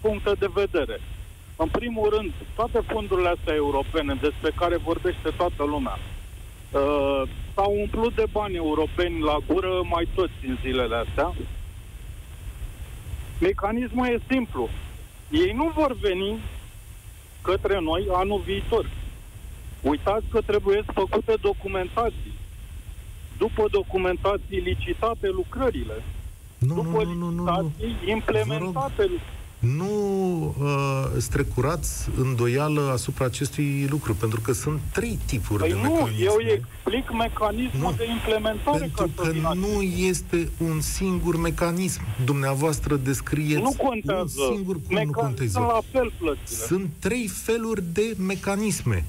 [0.00, 1.00] puncte de vedere.
[1.56, 5.98] În primul rând, toate fondurile astea europene despre care vorbește toată lumea,
[6.72, 7.22] uh,
[7.54, 11.34] s-au umplut de bani europeni la gură mai toți în zilele astea.
[13.40, 14.68] Mecanismul e simplu.
[15.30, 16.38] Ei nu vor veni
[17.42, 18.90] către noi anul viitor.
[19.82, 22.32] Uitați că trebuie făcute documentații.
[23.38, 26.02] După documentații licitate lucrările.
[26.58, 27.72] Nu, După nu, nu, nu, nu, nu.
[27.78, 29.20] licitații implementate lucrările.
[29.74, 35.80] Nu uh, strecurați îndoială asupra acestui lucru, pentru că sunt trei tipuri Păi de nu,
[35.82, 36.24] mecanisme.
[36.24, 37.94] eu explic mecanismul Nu.
[37.96, 42.00] de implementare Pentru ca să că vină nu este un singur mecanism.
[42.24, 44.40] Dumneavoastră descrieți Nu contează.
[44.50, 44.74] un singur...
[44.74, 45.58] Cum nu Mecanismul contează?
[45.58, 46.66] la fel plățile.
[46.66, 49.04] Sunt trei feluri de mecanisme.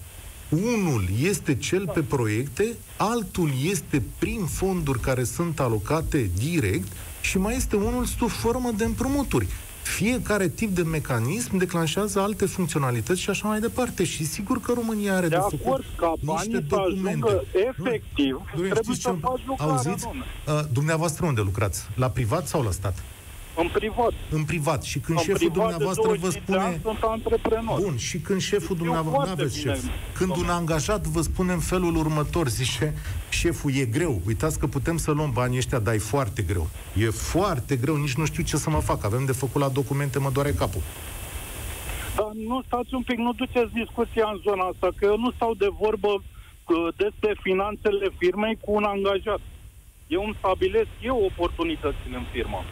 [0.49, 6.87] Unul este cel pe proiecte, altul este prin fonduri care sunt alocate direct
[7.21, 9.47] și mai este unul sub formă de împrumuturi.
[9.95, 14.03] Fiecare tip de mecanism declanșează alte funcționalități și așa mai departe.
[14.03, 17.09] Și sigur că România are De de, acord, făcut ca niște banii să documente.
[17.09, 20.03] ajungă efectiv, Nu, nu, trebuie știți să ce- faci lucrarea, Auziți?
[20.03, 20.25] domnule.
[20.47, 21.83] Uh, dumneavoastră unde lucrați?
[21.95, 23.03] La privat sau la stat?
[23.57, 24.13] În privat.
[24.29, 24.83] În privat.
[24.83, 26.93] Și când În șeful privat dumneavoastră de vă 25 de ani spune...
[26.93, 27.79] sunt antreprenor.
[27.81, 29.83] Bun, și când șeful Știu dumneavoastră, nu foarte aveți bine, șef,
[30.17, 30.57] când un domnule.
[30.57, 32.93] angajat vă spune în felul următor, zice,
[33.29, 36.67] șeful, e greu, uitați că putem să luăm banii ăștia, dar e foarte greu.
[36.97, 40.19] E foarte greu, nici nu știu ce să mă fac, avem de făcut la documente,
[40.19, 40.81] mă doare capul.
[42.15, 45.53] Dar nu stați un pic, nu duceți discuția în zona asta, că eu nu stau
[45.53, 49.39] de vorbă uh, despre finanțele firmei cu un angajat.
[50.07, 52.63] Eu îmi stabilesc eu oportunitățile în firmă.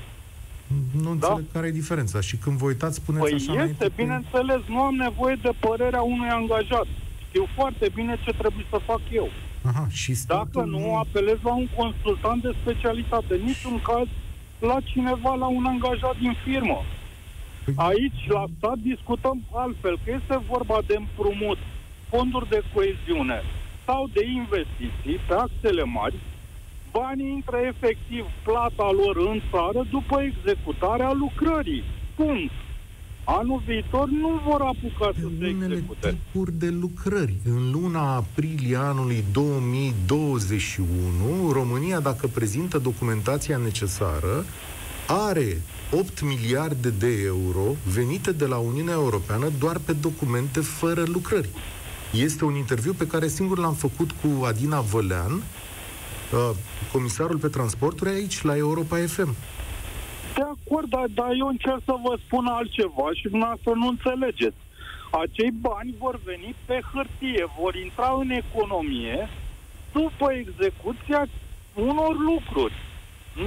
[1.03, 2.21] Nu înțeleg care e diferența.
[2.21, 6.01] Și când vă uitați, spuneți Păi așa este, înainte, bineînțeles, nu am nevoie de părerea
[6.01, 6.87] unui angajat.
[7.27, 9.29] Știu foarte bine ce trebuie să fac eu.
[9.61, 13.35] Aha, și statul Dacă nu, apelez la un consultant de specialitate.
[13.35, 14.07] Niciun caz
[14.59, 16.79] la cineva, la un angajat din firmă.
[17.65, 21.57] Păi- Aici, la stat, discutăm altfel, că este vorba de împrumut,
[22.09, 23.39] fonduri de coeziune
[23.85, 26.15] sau de investiții pe axele mari,
[26.99, 31.83] banii intră efectiv plata lor în țară după executarea lucrării.
[32.15, 32.51] Punct.
[33.23, 36.09] Anul viitor nu vor apuca să se unele execute.
[36.09, 37.35] tipuri de lucrări.
[37.45, 44.45] În luna aprilie anului 2021, România, dacă prezintă documentația necesară,
[45.27, 51.49] are 8 miliarde de euro venite de la Uniunea Europeană doar pe documente fără lucrări.
[52.13, 55.41] Este un interviu pe care singur l-am făcut cu Adina Vălean, uh,
[56.91, 59.35] comisarul pe transporturi aici, la Europa FM.
[60.35, 64.55] De acord, dar, dar eu încerc să vă spun altceva și dumneavoastră nu înțelegeți.
[65.23, 69.29] Acei bani vor veni pe hârtie, vor intra în economie
[69.93, 71.21] după execuția
[71.73, 72.73] unor lucruri,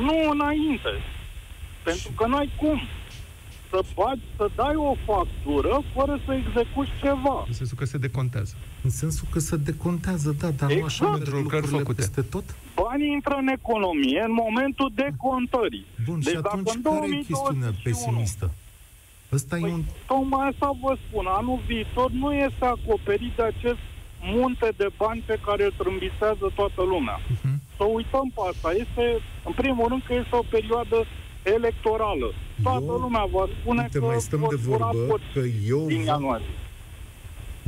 [0.07, 0.93] nu înainte.
[1.85, 2.79] Pentru că n-ai cum
[3.71, 7.45] să bagi, să dai o factură fără să execuți ceva.
[7.47, 8.55] În sensul că se decontează.
[8.83, 10.91] În sensul că se decontează, da, dar nu Exact.
[10.93, 12.01] așa merg Pentru lucrări lucrurile făcute.
[12.01, 12.45] peste tot?
[12.83, 15.87] Banii intră în economie în momentul decontării.
[16.07, 18.47] Bun, Deci și dacă atunci în care e 2021 chestiunea pesimistă?
[19.37, 19.83] Ăsta e Păi, un...
[20.07, 21.25] tocmai asta vă spun.
[21.41, 23.83] Anul viitor nu este acoperit de acest
[24.35, 27.17] munte de bani pe care îl trâmbisează toată lumea.
[27.35, 27.55] Mhm.
[27.77, 28.69] Să uităm pe asta.
[28.85, 29.05] Este,
[29.49, 30.99] în primul rând, că este o perioadă
[31.57, 32.29] electorală.
[32.63, 35.43] Toată Eu- lumea va spune Uite, că mai stăm vor de fura vorbă voți că
[35.75, 36.47] eu, din ianuarie.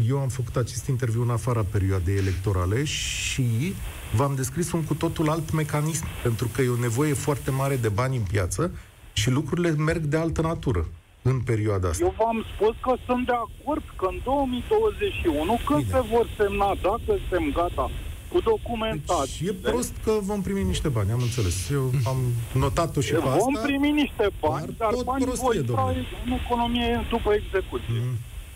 [0.09, 3.75] Eu am făcut acest interviu în afara perioadei electorale și
[4.15, 7.89] v-am descris un cu totul alt mecanism, pentru că e o nevoie foarte mare de
[7.89, 8.71] bani în piață
[9.13, 10.87] și lucrurile merg de altă natură
[11.23, 12.05] în perioada asta.
[12.05, 15.91] Eu v-am spus că sunt de acord că în 2021, când Bine.
[15.93, 17.91] se vor semna, dacă suntem gata
[18.33, 21.71] cu Deci documentații, e prost că vom primi niște bani, am înțeles.
[21.71, 22.19] Eu am
[22.53, 23.37] notat-o și pe asta.
[23.39, 26.07] vom primi niște bani, dar dar tot banii prostie, vor intra domnule.
[26.25, 27.95] în economie după execuție.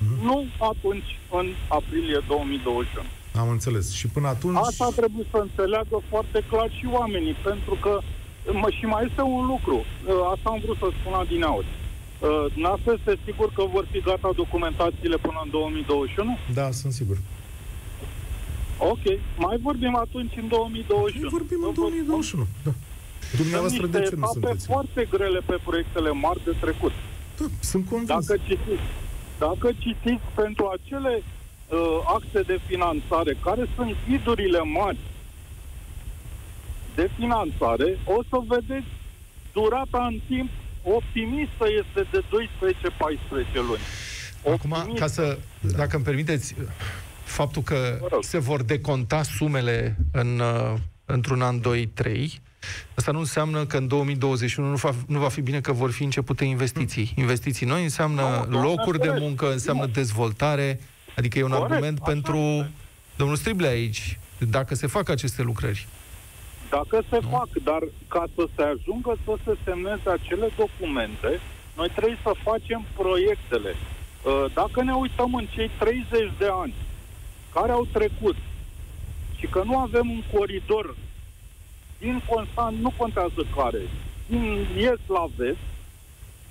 [0.04, 0.24] Mhm.
[0.28, 0.38] Nu
[0.72, 3.06] atunci, în aprilie 2021.
[3.42, 3.92] Am înțeles.
[3.92, 4.56] Și până atunci...
[4.60, 7.92] Asta trebuie să înțeleagă foarte clar și oamenii, pentru că
[8.60, 11.66] mă, și mai este un lucru, uh, asta am vrut să spun adineauri.
[11.66, 16.38] Uh, Noastră este sigur că vor fi gata documentațiile până în 2021?
[16.58, 17.16] Da, sunt sigur.
[18.78, 19.04] Ok,
[19.36, 21.20] mai vorbim atunci în 2021.
[21.20, 22.46] Noi vorbim Vă în vă 2021.
[22.66, 22.72] Da.
[23.28, 24.66] Sunt Dumneavoastră niște de ce nu etape sunteți?
[24.72, 26.92] foarte grele pe proiectele mari de trecut.
[27.38, 28.08] Da, sunt convins.
[28.26, 28.86] Dacă citiți,
[29.38, 31.22] dacă citiți pentru acele
[31.68, 34.98] uh, acte de finanțare, care sunt zidurile mari
[36.94, 38.86] de finanțare, o să vedeți
[39.52, 40.50] durata în timp
[40.82, 42.24] optimistă este de
[43.52, 43.80] 12-14 luni.
[44.54, 45.00] Acum, Optimistă.
[45.00, 45.38] ca să,
[45.76, 46.54] dacă îmi permiteți,
[47.24, 48.22] faptul că Vă rog.
[48.24, 52.40] se vor deconta sumele în, uh, într-un an, 2, 3,
[52.94, 56.02] asta nu înseamnă că în 2021 nu va, nu va fi bine că vor fi
[56.02, 57.12] începute investiții.
[57.16, 59.24] Investiții noi înseamnă Nu, doamne locuri de ferește.
[59.26, 59.90] muncă, înseamnă Nu.
[59.92, 60.80] dezvoltare,
[61.16, 62.70] adică e un Corect, argument așa pentru este.
[63.16, 65.86] domnul Strible aici, dacă se fac aceste lucrări.
[66.70, 67.28] Dacă se Nu?
[67.28, 71.40] fac, dar ca să se ajungă să se semneze acele documente,
[71.76, 73.74] noi trebuie să facem proiectele.
[74.22, 76.04] Uh, Dacă ne uităm în cei 30
[76.38, 76.74] de ani
[77.52, 78.36] care au trecut
[79.38, 80.96] și că nu avem un coridor
[82.06, 83.82] din Constant, nu contează care,
[84.30, 84.44] din
[84.90, 85.64] est la vest,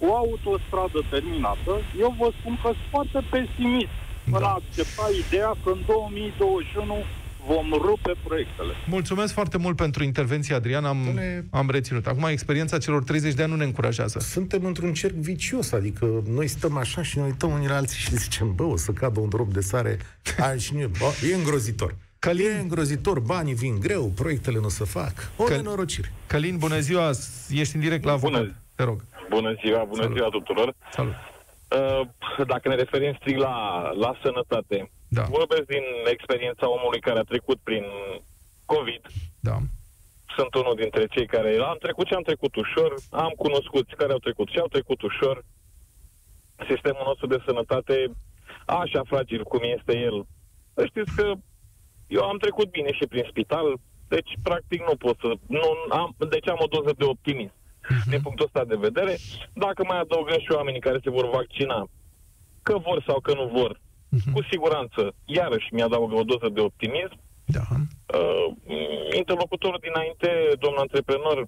[0.08, 3.96] o autostradă terminată, eu vă spun că sunt foarte pesimist
[4.32, 4.38] Da.
[4.38, 7.04] în a accepta ideea că în 2021
[7.48, 8.74] vom rupe proiectele.
[8.88, 12.08] Mulțumesc foarte mult pentru intervenție, Adrian, am, Dom'le- am reținut.
[12.08, 14.20] Acum, experiența celor 30 de ani nu ne încurajează.
[14.20, 18.16] Suntem într-un cerc vicios, adică noi stăm așa și ne uităm unii la alții și
[18.16, 19.98] zicem, bă, o să cadă un drop de sare,
[20.44, 21.96] Aia și nu, bă, e îngrozitor.
[22.26, 25.14] Călin- E îngrozitor, banii vin greu, proiectele nu se fac.
[25.38, 26.12] O Că- nenorocire.
[26.28, 27.10] Călin, bună ziua,
[27.50, 28.38] ești în direct la Bună.
[28.38, 28.56] avocat.
[28.76, 30.18] Te rog, Bună ziua, bună Salut.
[30.18, 30.74] ziua tuturor.
[30.92, 31.14] salut.
[31.78, 33.56] Uh, Dacă ne referim strict la,
[34.04, 35.84] la sănătate, Da, vorbesc din
[36.16, 37.84] experiența omului care a trecut prin
[38.66, 39.02] COVID.
[39.40, 39.58] da.
[40.38, 42.94] Sunt unul dintre cei care am trecut și am trecut ușor.
[43.12, 45.46] Am cunoscuți care au trecut și au trecut ușor.
[46.70, 47.96] Sistemul nostru de sănătate,
[48.66, 50.26] așa fragil cum este el.
[50.74, 51.34] Să știți că
[52.08, 53.76] eu am trecut bine și prin spital,
[54.08, 55.34] deci practic nu pot să...
[55.48, 57.54] Nu, am, deci am o doză de optimism
[58.10, 59.18] din punctul ăsta de vedere.
[59.54, 61.90] Dacă mai adăugăm și oamenii care se vor vaccina,
[62.62, 63.82] că vor sau că nu vor,
[64.34, 67.18] cu siguranță, iarăși mi-adaugă o doză de optimism.
[67.46, 67.66] Da.
[67.72, 68.56] Uh,
[69.16, 71.48] interlocutorul dinainte, domnul antreprenor,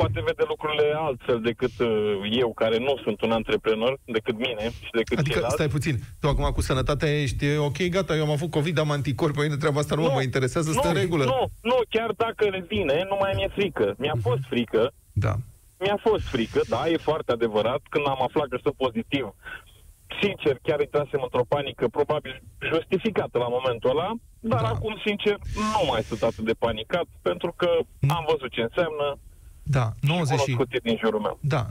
[0.00, 1.88] poate vede lucrurile altfel decât uh,
[2.42, 5.54] eu, care nu sunt un antreprenor, decât mine și decât Adică, ceilalți.
[5.58, 9.36] stai puțin, tu acum cu sănătatea ești ok, gata, eu am avut COVID, am anticorpi,
[9.38, 11.24] pe mine treaba asta nu, mă mai interesează, stă în regulă.
[11.24, 13.94] Nu, nu, chiar dacă revine, nu mai mi-e frică.
[13.98, 15.34] Mi-a fost frică, Da.
[15.82, 17.80] mi-a fost frică, da, e foarte adevărat.
[17.92, 19.24] Când am aflat că sunt pozitiv,
[20.22, 24.68] sincer, chiar intrasem într-o panică, probabil justificată la momentul ăla, dar Da.
[24.68, 25.36] acum, sincer,
[25.74, 27.70] nu mai sunt atât de panicat, pentru că
[28.16, 29.06] am văzut ce înseamnă
[29.70, 30.50] Da, și 90 și...
[30.50, 31.38] cunosc cei din jurul meu.
[31.40, 31.66] Da,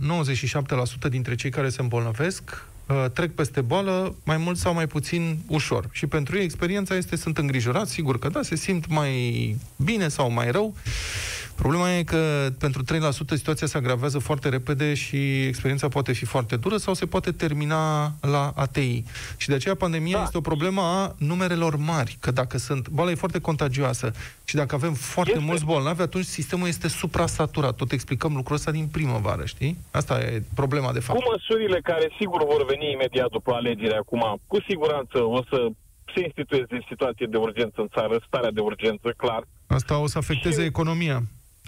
[1.08, 5.40] 97% dintre cei care se îmbolnăvesc uh, trec peste boală mai mult sau mai puțin
[5.48, 5.88] ușor.
[5.92, 10.32] Și pentru ei experiența este, sunt îngrijorați, sigur că da, se simt mai bine sau
[10.32, 10.76] mai rău.
[11.58, 12.88] Problema e că pentru 3%
[13.36, 18.12] situația se agravează foarte repede și experiența poate fi foarte dură sau se poate termina
[18.22, 19.04] la ATI.
[19.38, 20.24] Și de aceea pandemia Da.
[20.24, 22.90] este o problemă a numerelor mari, că dacă sunt...
[22.90, 24.12] Boala e foarte contagioasă
[24.44, 25.44] și dacă avem foarte Este.
[25.44, 27.76] mulți bolnavi, atunci sistemul este suprasaturat.
[27.76, 29.78] Tot explicăm lucrul ăsta din primăvară, știi?
[29.92, 31.20] Asta e problema de fapt.
[31.24, 35.68] Cu măsurile care sigur vor veni imediat după alegeri acum, cu siguranță o să
[36.16, 39.44] se institueze situație de urgență în țară, starea de urgență, clar.
[39.68, 41.24] Asta o să afecteze Și- economia.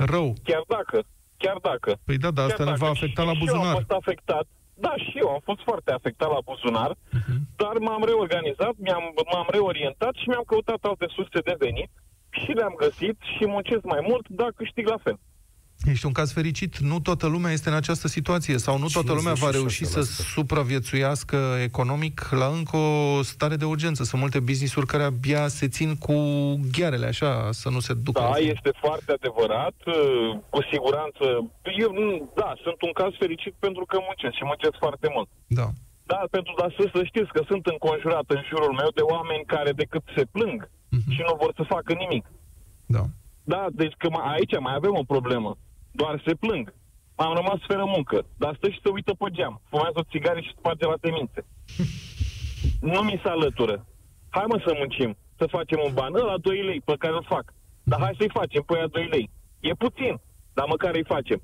[0.06, 0.34] Rău.
[0.44, 0.98] Chiar dacă,
[1.38, 1.98] chiar dacă.
[2.06, 3.74] Păi da, dar asta Chiar ne dacă va afecta și- la și eu am buzunar.
[3.80, 4.46] fost afectat.
[4.86, 7.36] Da, și eu am fost foarte afectat la buzunar, Mhm.
[7.62, 11.90] dar m-am reorganizat, mi-am, m-am reorientat și mi-am căutat alte surse de venit
[12.30, 15.18] și le-am găsit și muncesc mai mult, dar câștig la fel.
[15.86, 16.78] Ești un caz fericit.
[16.78, 20.04] Nu toată lumea este în această situație sau nu toată lumea va reuși să 56%.
[20.36, 24.04] supraviețuiască economic la încă o stare de urgență.
[24.04, 26.13] Sunt multe business-uri care abia se țin cu
[26.78, 28.20] ghearele, așa, să nu se ducă.
[28.22, 28.50] Da, la fund.
[28.56, 29.76] este foarte adevărat.
[29.86, 29.96] uh,
[30.50, 31.24] Cu siguranță.
[31.84, 35.30] Eu, nu- da, sunt un caz fericit pentru că muncesc și muncesc foarte mult.
[35.60, 35.68] Da.
[36.12, 39.72] Da, pentru dar să, să știți că sunt înconjurat în jurul meu de oameni care
[39.84, 40.60] decât se plâng
[40.98, 41.12] Mhm.
[41.15, 42.26] și nu vor să facă nimic.
[42.96, 43.04] Da.
[43.54, 45.52] Da, deci că mai, aici mai avem o problemă.
[45.91, 46.73] Doar se plâng.
[47.15, 49.62] Am rămas fără muncă, dar stă și se uită pe geam.
[49.69, 51.45] Fumează o țigară și sparge la temințe.
[52.93, 53.86] nu mi se alătură.
[54.30, 56.13] Hai mă să muncim, să facem un ban.
[56.13, 57.54] Ăla 2 lei pe care îl fac.
[57.84, 59.30] Dar hai să-i facem pe aia 2 lei.
[59.60, 60.21] E puțin,
[60.54, 61.41] dar măcar îi facem.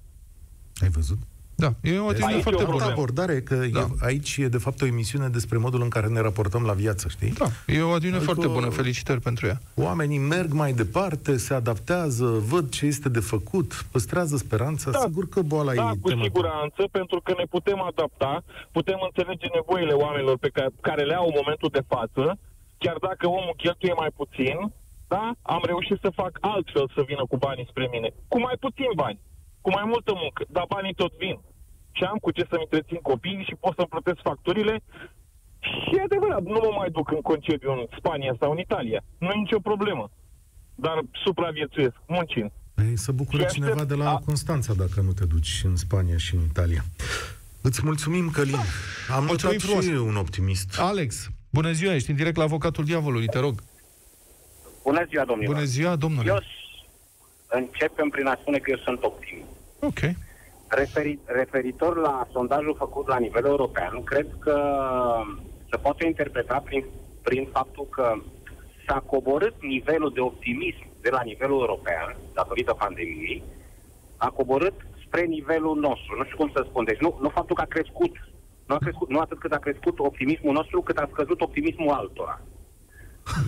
[0.81, 1.17] Ai văzut?
[1.58, 2.78] Da, e o atitudine Aici foarte e o bună.
[2.78, 2.91] problemă.
[2.91, 3.80] abordare, că Da.
[3.80, 7.08] e, aici e de fapt o emisiune despre modul în care ne raportăm la viață,
[7.10, 7.32] știi?
[7.32, 8.70] Da, e o atitudine Adică- foarte bună.
[8.70, 9.58] Felicitări pentru ea.
[9.76, 14.91] Oamenii merg mai departe, se adaptează, văd ce este de făcut, păstrează speranța.
[14.91, 15.00] Da.
[15.00, 16.24] Sigur că boala Da, e cu tema.
[16.24, 21.26] siguranță, pentru că ne putem adapta, putem înțelege nevoile oamenilor pe care, care le au
[21.28, 22.38] în momentul de față,
[22.78, 24.58] chiar dacă omul cheltuie mai puțin,
[25.08, 28.10] da, am reușit să fac altfel să vină cu banii spre mine.
[28.28, 29.20] Cu mai puțin bani,
[29.65, 31.38] cu mai multă muncă, dar banii tot vin.
[31.97, 34.73] Și am cu ce să-mi întrețin copiii și pot să-mi plătesc facturile.
[35.60, 39.01] Și e adevărat, nu mă mai duc în concediu în Spania sau în Italia.
[39.17, 40.06] Nu e nicio problemă.
[40.75, 42.51] Dar supraviețuiesc, muncind.
[42.88, 45.75] Ei, să bucure Și cineva aștept- de la a- Constanța dacă nu te duci în
[45.75, 46.82] Spania și în Italia.
[47.62, 48.56] Îți mulțumim, Călin.
[49.15, 50.08] Am Mulțumim notat și frumos.
[50.10, 50.80] un optimist.
[50.80, 53.56] Alex, bună ziua, ești în direct la avocatul diavolului, te rog.
[54.84, 55.54] Bună ziua, domnilor.
[55.54, 56.30] Bună ziua, domnule.
[56.30, 56.63] Eu s-
[57.47, 59.47] începem prin a spune că eu sunt optimist.
[59.86, 60.00] Ok.
[60.67, 64.56] Referi, referitor la sondajul făcut la nivel european, cred că
[65.69, 66.86] se poate interpreta prin,
[67.21, 68.13] prin faptul că
[68.88, 73.43] s-a coborât nivelul de optimism de la nivelul european, datorită pandemiei,
[74.17, 74.74] a coborât
[75.06, 76.15] spre nivelul nostru.
[76.17, 76.84] Nu știu cum să spun.
[76.84, 78.13] Deci nu, nu faptul că a crescut,
[78.65, 82.41] nu, a crescut, nu atât cât a crescut optimismul nostru, cât a scăzut optimismul altora.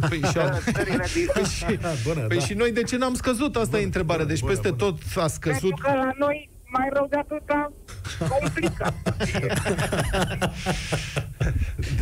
[0.10, 0.60] Păi și, al...
[0.74, 1.66] Țările din- păi și,
[2.08, 2.44] Bună, păi da.
[2.44, 3.56] și noi de ce n-am scăzut?
[3.56, 4.26] Asta e întrebarea.
[4.26, 4.92] Deci bună, peste bună.
[4.92, 5.60] tot a scăzut.
[5.60, 7.72] Pentru că la noi mai rău de atâta
[8.30, 8.94] complicat.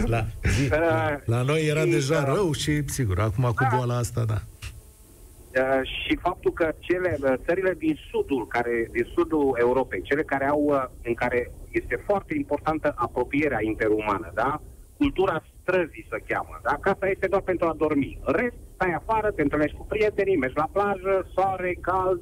[0.06, 3.76] La, zi, Uh, la noi era și, deja uh, rău și, sigur, acum cu Da.
[3.76, 4.42] boala asta, da.
[5.62, 10.46] Uh, și faptul că cele uh, țările din sudul, care din sudul Europei, cele care
[10.48, 14.62] au uh, în care este foarte importantă apropierea interumană, da?
[14.98, 16.74] Cultura străzii se cheamă, da?
[16.88, 18.20] Casa este doar pentru a dormi.
[18.26, 22.22] În rest, stai afară, te întâlnești cu prietenii, mergi la plajă, soare, cald.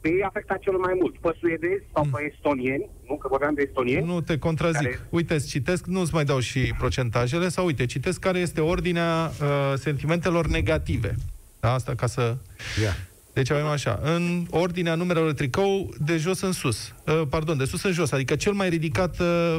[0.00, 1.14] Pe ei afecta cel mai mult.
[1.18, 4.82] Pe suedezi sau pe estonieni, nu că vorbeam de estonieni, Nu te contrazic.
[4.82, 9.30] Care- Uite, îți citesc, nu-ți mai dau și procentajele, sau uite, citesc care este ordinea
[9.40, 11.14] uh, sentimentelor negative.
[11.60, 12.36] Da, asta ca să...
[12.82, 12.92] Ia.
[13.32, 16.94] Deci avem așa, în ordinea numerelor de tricou, de jos în sus.
[17.06, 19.56] Uh, pardon, de sus în jos, adică cel mai ridicat uh,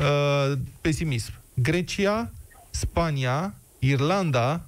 [0.00, 1.32] uh, pesimism.
[1.62, 2.30] Grecia,
[2.70, 4.60] Spania, Irlanda,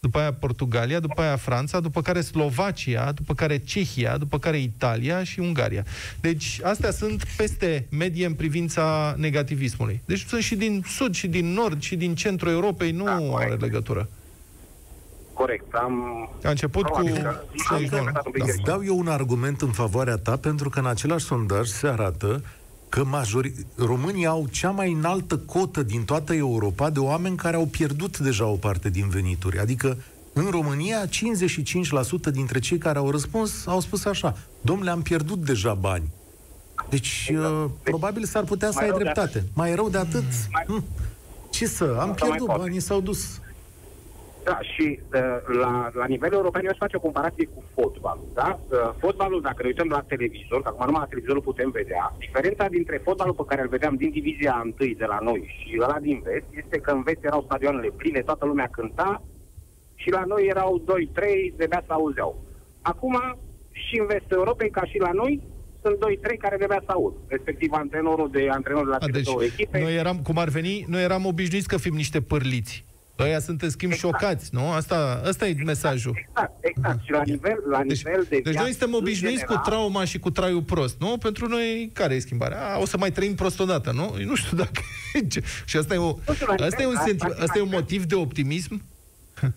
[0.00, 5.24] după aia Portugalia, după aia Franța, după care Slovacia, după care Cehia, după care Italia
[5.24, 5.84] și Ungaria.
[6.20, 10.00] Deci astea sunt peste medie în privința negativismului.
[10.04, 13.28] Deci sunt și din sud, și din nord, și din centrul Europei, nu Da, are
[13.28, 13.60] corect.
[13.60, 14.08] legătură.
[15.32, 16.02] corect, am...
[16.44, 16.90] A început cu...
[16.90, 18.66] Probabil că- am interpretat un pic Îți greșit.
[18.66, 22.44] dau eu un argument în favoarea ta, pentru că în același sondaj se arată
[22.88, 23.52] că majori...
[23.76, 28.46] românii au cea mai înaltă cotă din toată Europa de oameni care au pierdut deja
[28.46, 29.58] o parte din venituri.
[29.58, 29.96] Adică,
[30.32, 31.10] în România, 55%
[32.32, 36.08] dintre cei care au răspuns au spus așa, domnule, am pierdut deja bani.
[36.90, 39.44] Deci, uh, probabil s-ar putea să Mai ai rău de dreptate.
[39.54, 40.24] Mai rău de atât?
[40.52, 40.84] Mai- Hm.
[41.50, 42.60] Ce să, am Nu se mai pierdut, poate.
[42.62, 43.40] banii s-au dus.
[44.44, 48.60] Da, și uh, la, la nivel european eu aș face o comparație cu fotbalul, da?
[48.70, 52.66] Uh, fotbalul, dacă ne uităm la televizor, că acum numai la televizorul putem vedea, diferența
[52.68, 56.20] dintre fotbalul pe care îl vedeam din divizia întâi de la noi și ăla din
[56.24, 59.22] vest, este că în vest erau stadioanele pline, toată lumea cânta
[59.94, 60.82] și la noi erau
[61.52, 62.42] 2-3, de bea să auzeau.
[62.82, 63.16] Acum,
[63.72, 65.42] și în vestul Europei, ca și la noi,
[65.82, 69.12] sunt 2-3 care de bea să aud, respectiv antrenorul de antrenor de la A, cele
[69.12, 69.80] deci două echipe.
[69.80, 72.84] noi eram, cum ar veni, noi eram obișnuiți că fim niște pârliți.
[73.18, 74.14] Ăia sunt, în schimb, Exact.
[74.20, 74.70] șocați, nu?
[74.70, 76.26] Asta, asta e mesajul.
[76.28, 77.04] Exact, exact.
[77.04, 79.64] Și la nivel, la Deci, nivel de deci viață, noi suntem în obișnuiți cu general,
[79.64, 81.16] trauma și cu traiul prost, nu?
[81.18, 82.74] Pentru noi, care e schimbarea?
[82.74, 84.16] A, o să mai trăim prost odată, nu?
[84.20, 84.80] Eu nu știu dacă...
[85.28, 87.58] Ce- și asta e, o, Nu știu, la asta e un, nivel- senti, asta- asta
[87.58, 88.82] e un asta- motiv de optimism?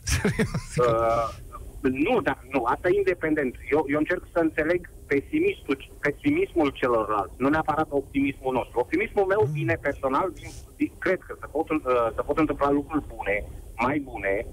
[0.04, 0.48] Serios?
[0.78, 1.30] Uh,
[1.82, 3.56] nu, da, nu, asta e independent.
[3.72, 8.80] Eu, eu încerc să înțeleg pesimistul, pesimismul celorlalți, nu neapărat optimismul nostru.
[8.80, 11.80] Optimismul meu vine personal, din, din, cred că se pot, uh,
[12.16, 13.46] se pot întâmpla lucruri bune,
[13.78, 14.46] mai bune.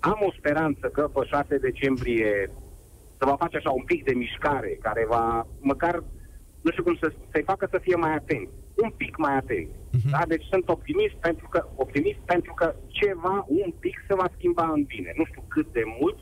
[0.00, 2.50] Am o speranță că pe 6 decembrie
[3.18, 6.02] să va face așa un pic de mișcare, care va, măcar,
[6.60, 8.48] nu știu cum să, să-i facă să fie mai atent.
[8.76, 9.68] Un pic mai atent.
[9.68, 10.10] Uh-huh.
[10.10, 10.22] Da?
[10.28, 14.82] Deci sunt optimist pentru că, optimist pentru că ceva, un pic, se va schimba în
[14.82, 15.12] bine.
[15.16, 16.18] Nu știu cât de mult,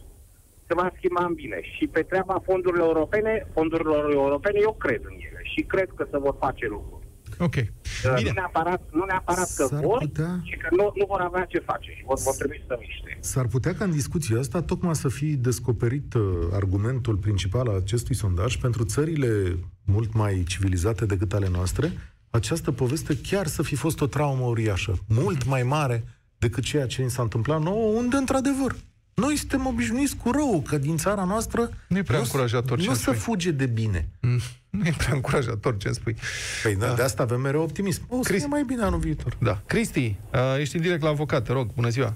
[0.67, 1.59] se va schimba în bine.
[1.77, 6.19] Și pe treaba fondurilor europene, fondurilor europene, eu cred în ele și cred că se
[6.19, 7.05] vor face lucruri.
[7.39, 7.55] Ok.
[7.55, 8.29] Bine.
[8.29, 11.59] Nu neapărat, nu neapărat că S-ar vor, putea- ci că nu, nu vor avea ce
[11.59, 13.17] face și vor, vor trebui să miște.
[13.21, 18.15] S-ar putea ca în discuția asta tocmai să fie descoperit uh, argumentul principal al acestui
[18.15, 21.93] sondaj pentru țările mult mai civilizate decât ale noastre,
[22.31, 26.05] această poveste chiar să fi fost o traumă uriașă, mult mai mare
[26.39, 28.75] decât ceea ce ni s-a întâmplat nouă, unde, într-adevăr,
[29.23, 32.85] noi suntem obișnuiți cu rău, că din țara noastră Nu e prea nu, încurajator ce
[32.85, 33.17] nu îmi se spui.
[33.17, 34.09] fuge de bine.
[34.21, 34.41] Mm,
[34.71, 36.17] Nu e prea încurajator ce îmi spui.
[36.63, 36.93] Păi da.
[36.95, 38.03] de asta avem mereu optimism.
[38.09, 39.37] O să Chris- fie mai bine anul viitor.
[39.39, 39.61] Da.
[39.67, 42.15] Cristi, uh, ești în direct la avocat, te rog, bună ziua.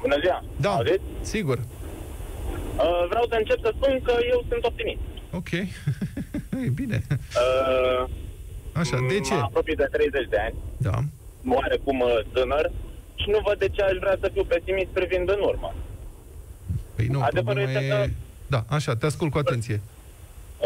[0.00, 0.44] Bună ziua!
[0.60, 1.00] Da, Auziți?
[1.20, 1.58] sigur.
[1.58, 5.00] Uh, vreau să încep să spun că eu sunt optimist.
[5.32, 5.50] Ok.
[6.66, 6.98] e bine.
[7.10, 8.08] Uh,
[8.72, 9.34] Așa, de ce?
[9.34, 10.96] Mă apropii de 30 de ani, Da.
[11.56, 12.70] oarecum uh, tânăr,
[13.20, 15.74] și nu văd de ce aș vrea să fiu pesimist privind în urmă.
[16.98, 18.06] Păi nu, Adevărul problema este e...
[18.06, 18.12] că-
[18.54, 19.78] Da, așa, te ascult cu atenție.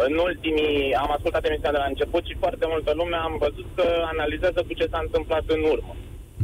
[0.07, 3.85] În ultimii, am ascultat emisiunea de la început și foarte multă lume am văzut că
[4.13, 5.93] analizează cu ce s-a întâmplat în urmă.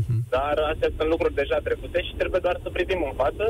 [0.00, 0.16] Mhm.
[0.34, 3.46] Dar astea sunt lucruri deja trecute și trebuie doar să privim în față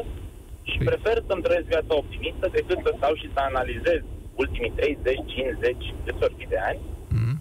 [0.70, 0.86] și Păi.
[0.91, 4.01] prefer să-mi trăiesc viața optimistă decât să stau și să analizez
[4.43, 6.80] ultimii 30, 50, câți ori fi de ani
[7.18, 7.34] Mhm.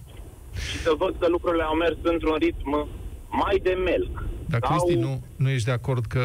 [0.67, 2.71] și să văd că lucrurile au mers într-un ritm
[3.41, 4.13] mai de melc.
[4.51, 6.23] Dar, Sau- Cristi, nu, nu ești de acord că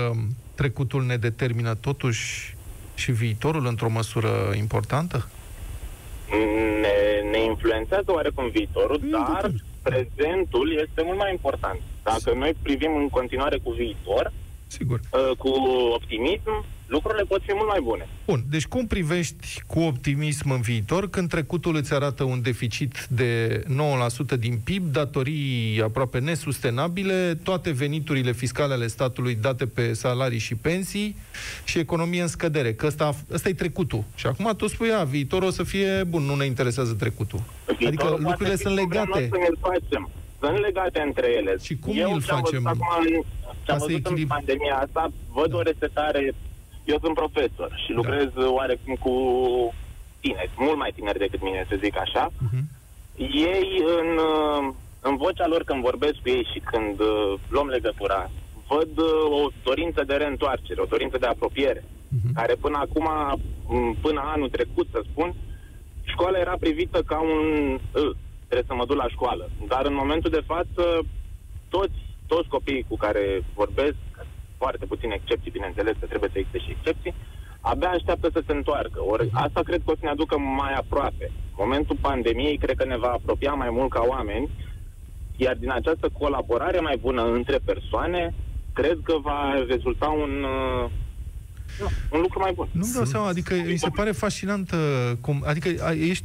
[0.61, 2.55] trecutul ne determină totuși
[3.03, 5.29] și viitorul într-o măsură importantă?
[6.85, 6.97] ne,
[7.31, 9.53] ne influențează oarecum viitorul, Mm, dar total.
[9.83, 11.81] prezentul este mult mai important.
[12.03, 14.33] Dacă noi privim în continuare cu viitor,
[14.67, 15.01] Sigur.
[15.13, 15.49] uh, cu
[15.99, 18.09] optimism, lucrurile pot fi mult mai bune.
[18.27, 23.63] Bun, deci cum privești cu optimism în viitor când trecutul îți arată un deficit de
[24.35, 30.55] 9% din PIB, datorii aproape nesustenabile, toate veniturile fiscale ale statului date pe salarii și
[30.55, 31.17] pensii
[31.65, 34.05] și economie în scădere, că ăsta, ăsta e trecutul.
[34.15, 37.41] Și acum tu spui, a, viitorul o să fie, bun, nu ne interesează trecutul.
[37.67, 39.29] Viitorul Adică poate lucrurile fi sunt cum vrem noi legate.
[39.33, 40.11] Să ne facem.
[40.41, 41.57] Sunt legate între ele.
[41.63, 44.29] Și cum Eu îl ce-am văzut facem Acum, în- ca ce-am să văzut în echilib-
[44.29, 45.57] pandemia asta, văd Da.
[45.57, 46.35] o resetare.
[46.85, 49.15] Eu sunt profesor și lucrez oarecum cu
[50.21, 52.33] tineri, mult mai tineri decât mine, să zic așa.
[52.39, 52.69] Mhm.
[53.53, 58.31] Ei, în, uh, în vocea lor, când vorbesc cu ei și când uh, luăm legătura,
[58.69, 62.33] văd uh, o dorință de reîntoarcere, o dorință de apropiere, Mhm.
[62.35, 63.09] care până acum,
[63.69, 65.35] m, până anul trecut, să spun,
[66.05, 67.73] școala era privită ca un...
[67.75, 68.11] Uh,
[68.49, 69.51] trebuie să mă duc la școală.
[69.67, 70.85] Dar în momentul de față,
[71.69, 73.95] toți, toți copiii cu care vorbesc,
[74.63, 77.15] foarte puține excepții, bineînțeles, că trebuie să existe și excepții,
[77.71, 78.99] abia așteaptă să se întoarcă.
[79.13, 81.27] Ori asta cred că o să ne aducă mai aproape.
[81.63, 84.47] Momentul pandemiei cred că ne va apropia mai mult ca oameni,
[85.45, 88.23] iar din această colaborare mai bună între persoane,
[88.79, 90.85] cred că va rezulta un, uh,
[91.81, 92.69] nu, un lucru mai bun.
[92.73, 96.25] Nu-mi dau Sunt- seama, adică mi se pare fascinant uh, cum, adică a, ești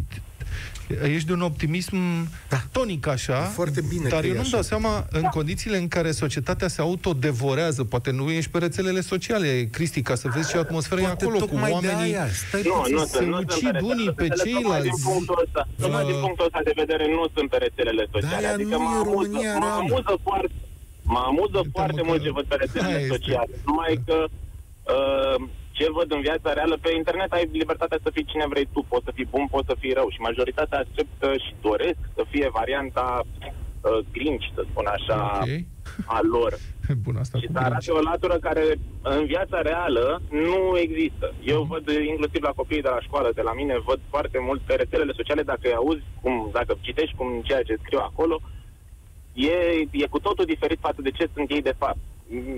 [1.04, 1.98] ești de un optimism
[2.50, 2.58] Da.
[2.72, 4.52] tonic așa, E foarte bine dar că eu e nu-mi așa.
[4.58, 9.68] dau seama în condițiile în care societatea se autodevorează, poate nu ești pe rețelele sociale,
[9.72, 12.14] Cristi, ca să vezi ce atmosferă e Poate acolo cu tocmai de oamenii.
[12.16, 12.28] aia.
[12.48, 14.62] Stai Nu, puțin nu să- sunt, nu ucid sunt pe unii pe rețelele sociale.
[14.62, 15.10] Tocmai din ceilalți.
[15.12, 18.46] punctul ăsta, tocmai Uh, din punctul ăsta de vedere nu sunt pe rețelele sociale.
[18.46, 19.80] aia adică nu mă e amuză, România mă reală.
[19.84, 20.56] amuză foarte,
[21.14, 23.14] mă amuză Uite, foarte mă, mult că- ce văd pe rețelele Aia este.
[23.16, 23.54] sociale.
[23.70, 24.18] Numai că
[24.96, 25.36] uh,
[25.78, 29.06] ce văd în viața reală, pe internet ai libertatea să fii cine vrei tu, poți
[29.08, 33.06] să fii bun, poți să fii rău și majoritatea acceptă și doresc să fie varianta
[33.24, 35.50] uh, grinch, să spun așa, Ok.
[36.18, 36.54] a lor.
[37.06, 37.98] Bun, asta Și cu să arate grinci.
[38.00, 38.64] o latură care
[39.02, 41.34] în viața reală nu există.
[41.54, 44.74] Eu văd inclusiv la copiii de la școală, de la mine, văd foarte mult pe
[44.76, 48.40] rețelele sociale, dacă îi auzi, cum, dacă citești cum ceea ce scriu acolo,
[49.34, 49.56] e,
[49.92, 51.98] e cu totul diferit față de ce sunt ei de fapt.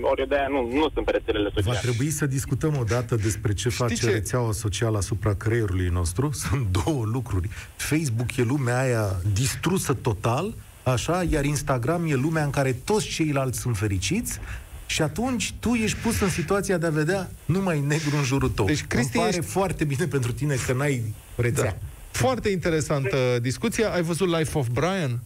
[0.00, 1.78] Ori eu de-aia nu, nu sunt pe rețelele Va sociale.
[1.78, 4.10] trebui să discutăm o dată despre ce face ce?
[4.10, 6.30] rețeaua socială asupra creierului nostru.
[6.48, 7.48] Sunt două lucruri.
[7.76, 13.58] Facebook e lumea aia distrusă total, așa, iar Instagram e lumea în care toți ceilalți
[13.60, 14.38] sunt fericiți
[14.86, 18.64] și atunci tu ești pus în situația de a vedea numai negru în jurul tău.
[18.64, 21.64] Deci, Cristi, Îmi pare ești- foarte bine pentru tine că n-ai rețea.
[21.64, 21.76] Da.
[22.10, 23.90] Foarte interesantă discuția.
[23.92, 25.20] Ai văzut Life of Brian?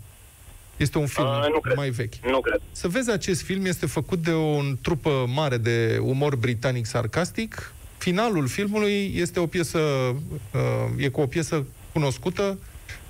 [0.76, 1.76] Este un film Uh, nu cred.
[1.76, 2.14] mai vechi.
[2.30, 2.60] Nu cred.
[2.72, 7.72] Să vezi acest film, este făcut de o trupă mare de umor britanic sarcastic.
[7.98, 10.60] Finalul filmului este o piesă, uh,
[10.96, 12.58] e cu o piesă cunoscută,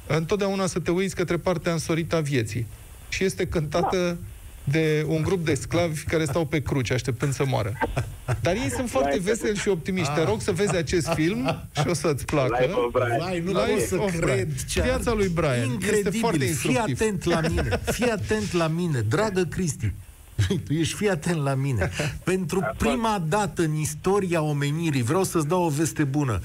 [0.07, 2.67] întotdeauna să te uiți către partea însorită a vieții.
[3.09, 4.19] Și este cântată
[4.65, 7.79] de un grup de sclavi care stau pe cruce, așteptând să moară.
[8.41, 10.13] Dar ei sunt foarte veseli și optimiști.
[10.13, 12.57] Te rog să vezi acest film și o să-ți placă.
[12.61, 13.19] Life of Brian.
[13.19, 14.49] Vai, nu Life pot să of cred Brian.
[14.69, 15.65] ce Viața lui Brian.
[15.65, 16.07] Incredibil.
[16.07, 17.01] Este foarte fii instructiv.
[17.01, 17.81] atent la mine.
[17.85, 19.93] Fii atent la mine, dragă Cristi.
[20.67, 21.91] Tu ești fii atent la mine.
[22.25, 26.41] Pentru prima dată în istoria omenirii, vreau să-ți dau o veste bună,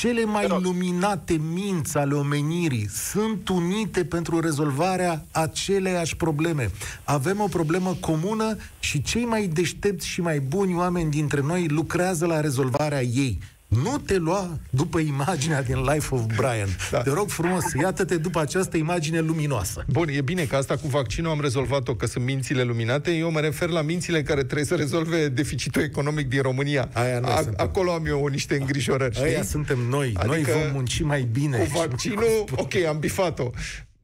[0.00, 6.70] cele mai luminate minți ale omenirii sunt unite pentru rezolvarea aceleiași probleme.
[7.04, 12.26] Avem o problemă comună și cei mai deștepți și mai buni oameni dintre noi lucrează
[12.26, 13.38] la rezolvarea ei.
[13.82, 16.68] Nu te lua după imaginea din Life of Brian.
[16.90, 17.02] Da.
[17.02, 19.84] Te rog frumos, iată-te după această imagine luminoasă.
[19.88, 23.10] Bun, e bine că asta cu vaccinul am rezolvat-o, că sunt mințile luminate.
[23.10, 26.88] Eu mă refer la mințile care trebuie să rezolve deficitul economic din România.
[26.92, 27.54] Aia noi suntem.
[27.56, 29.44] acolo am eu niște îngrijorări, Aia știi?
[29.44, 30.12] suntem noi.
[30.14, 31.58] Adică noi Adică vom munci mai bine.
[31.58, 33.50] Cu vaccinul, ok, am bifat-o.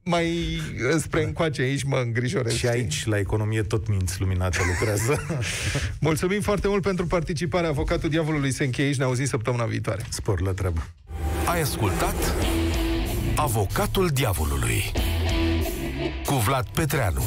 [0.02, 0.60] Mai
[0.98, 2.52] spre încoace aici mă îngrijorez.
[2.52, 2.68] Și știi?
[2.68, 5.26] aici, la economie, tot minți luminate lucrează.
[6.00, 7.66] Mulțumim foarte mult pentru participare.
[7.66, 8.96] Avocatul diavolului se încheie aici.
[8.98, 10.02] Ne auzim săptămâna viitoare.
[10.08, 10.86] Spor la treabă.
[11.46, 12.34] Ai ascultat
[13.36, 14.92] Avocatul Diavolului
[16.24, 17.22] cu Vlad Petreanu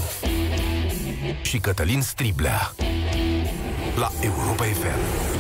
[1.42, 2.74] și Cătălin Striblea
[3.96, 5.33] la Europa FM.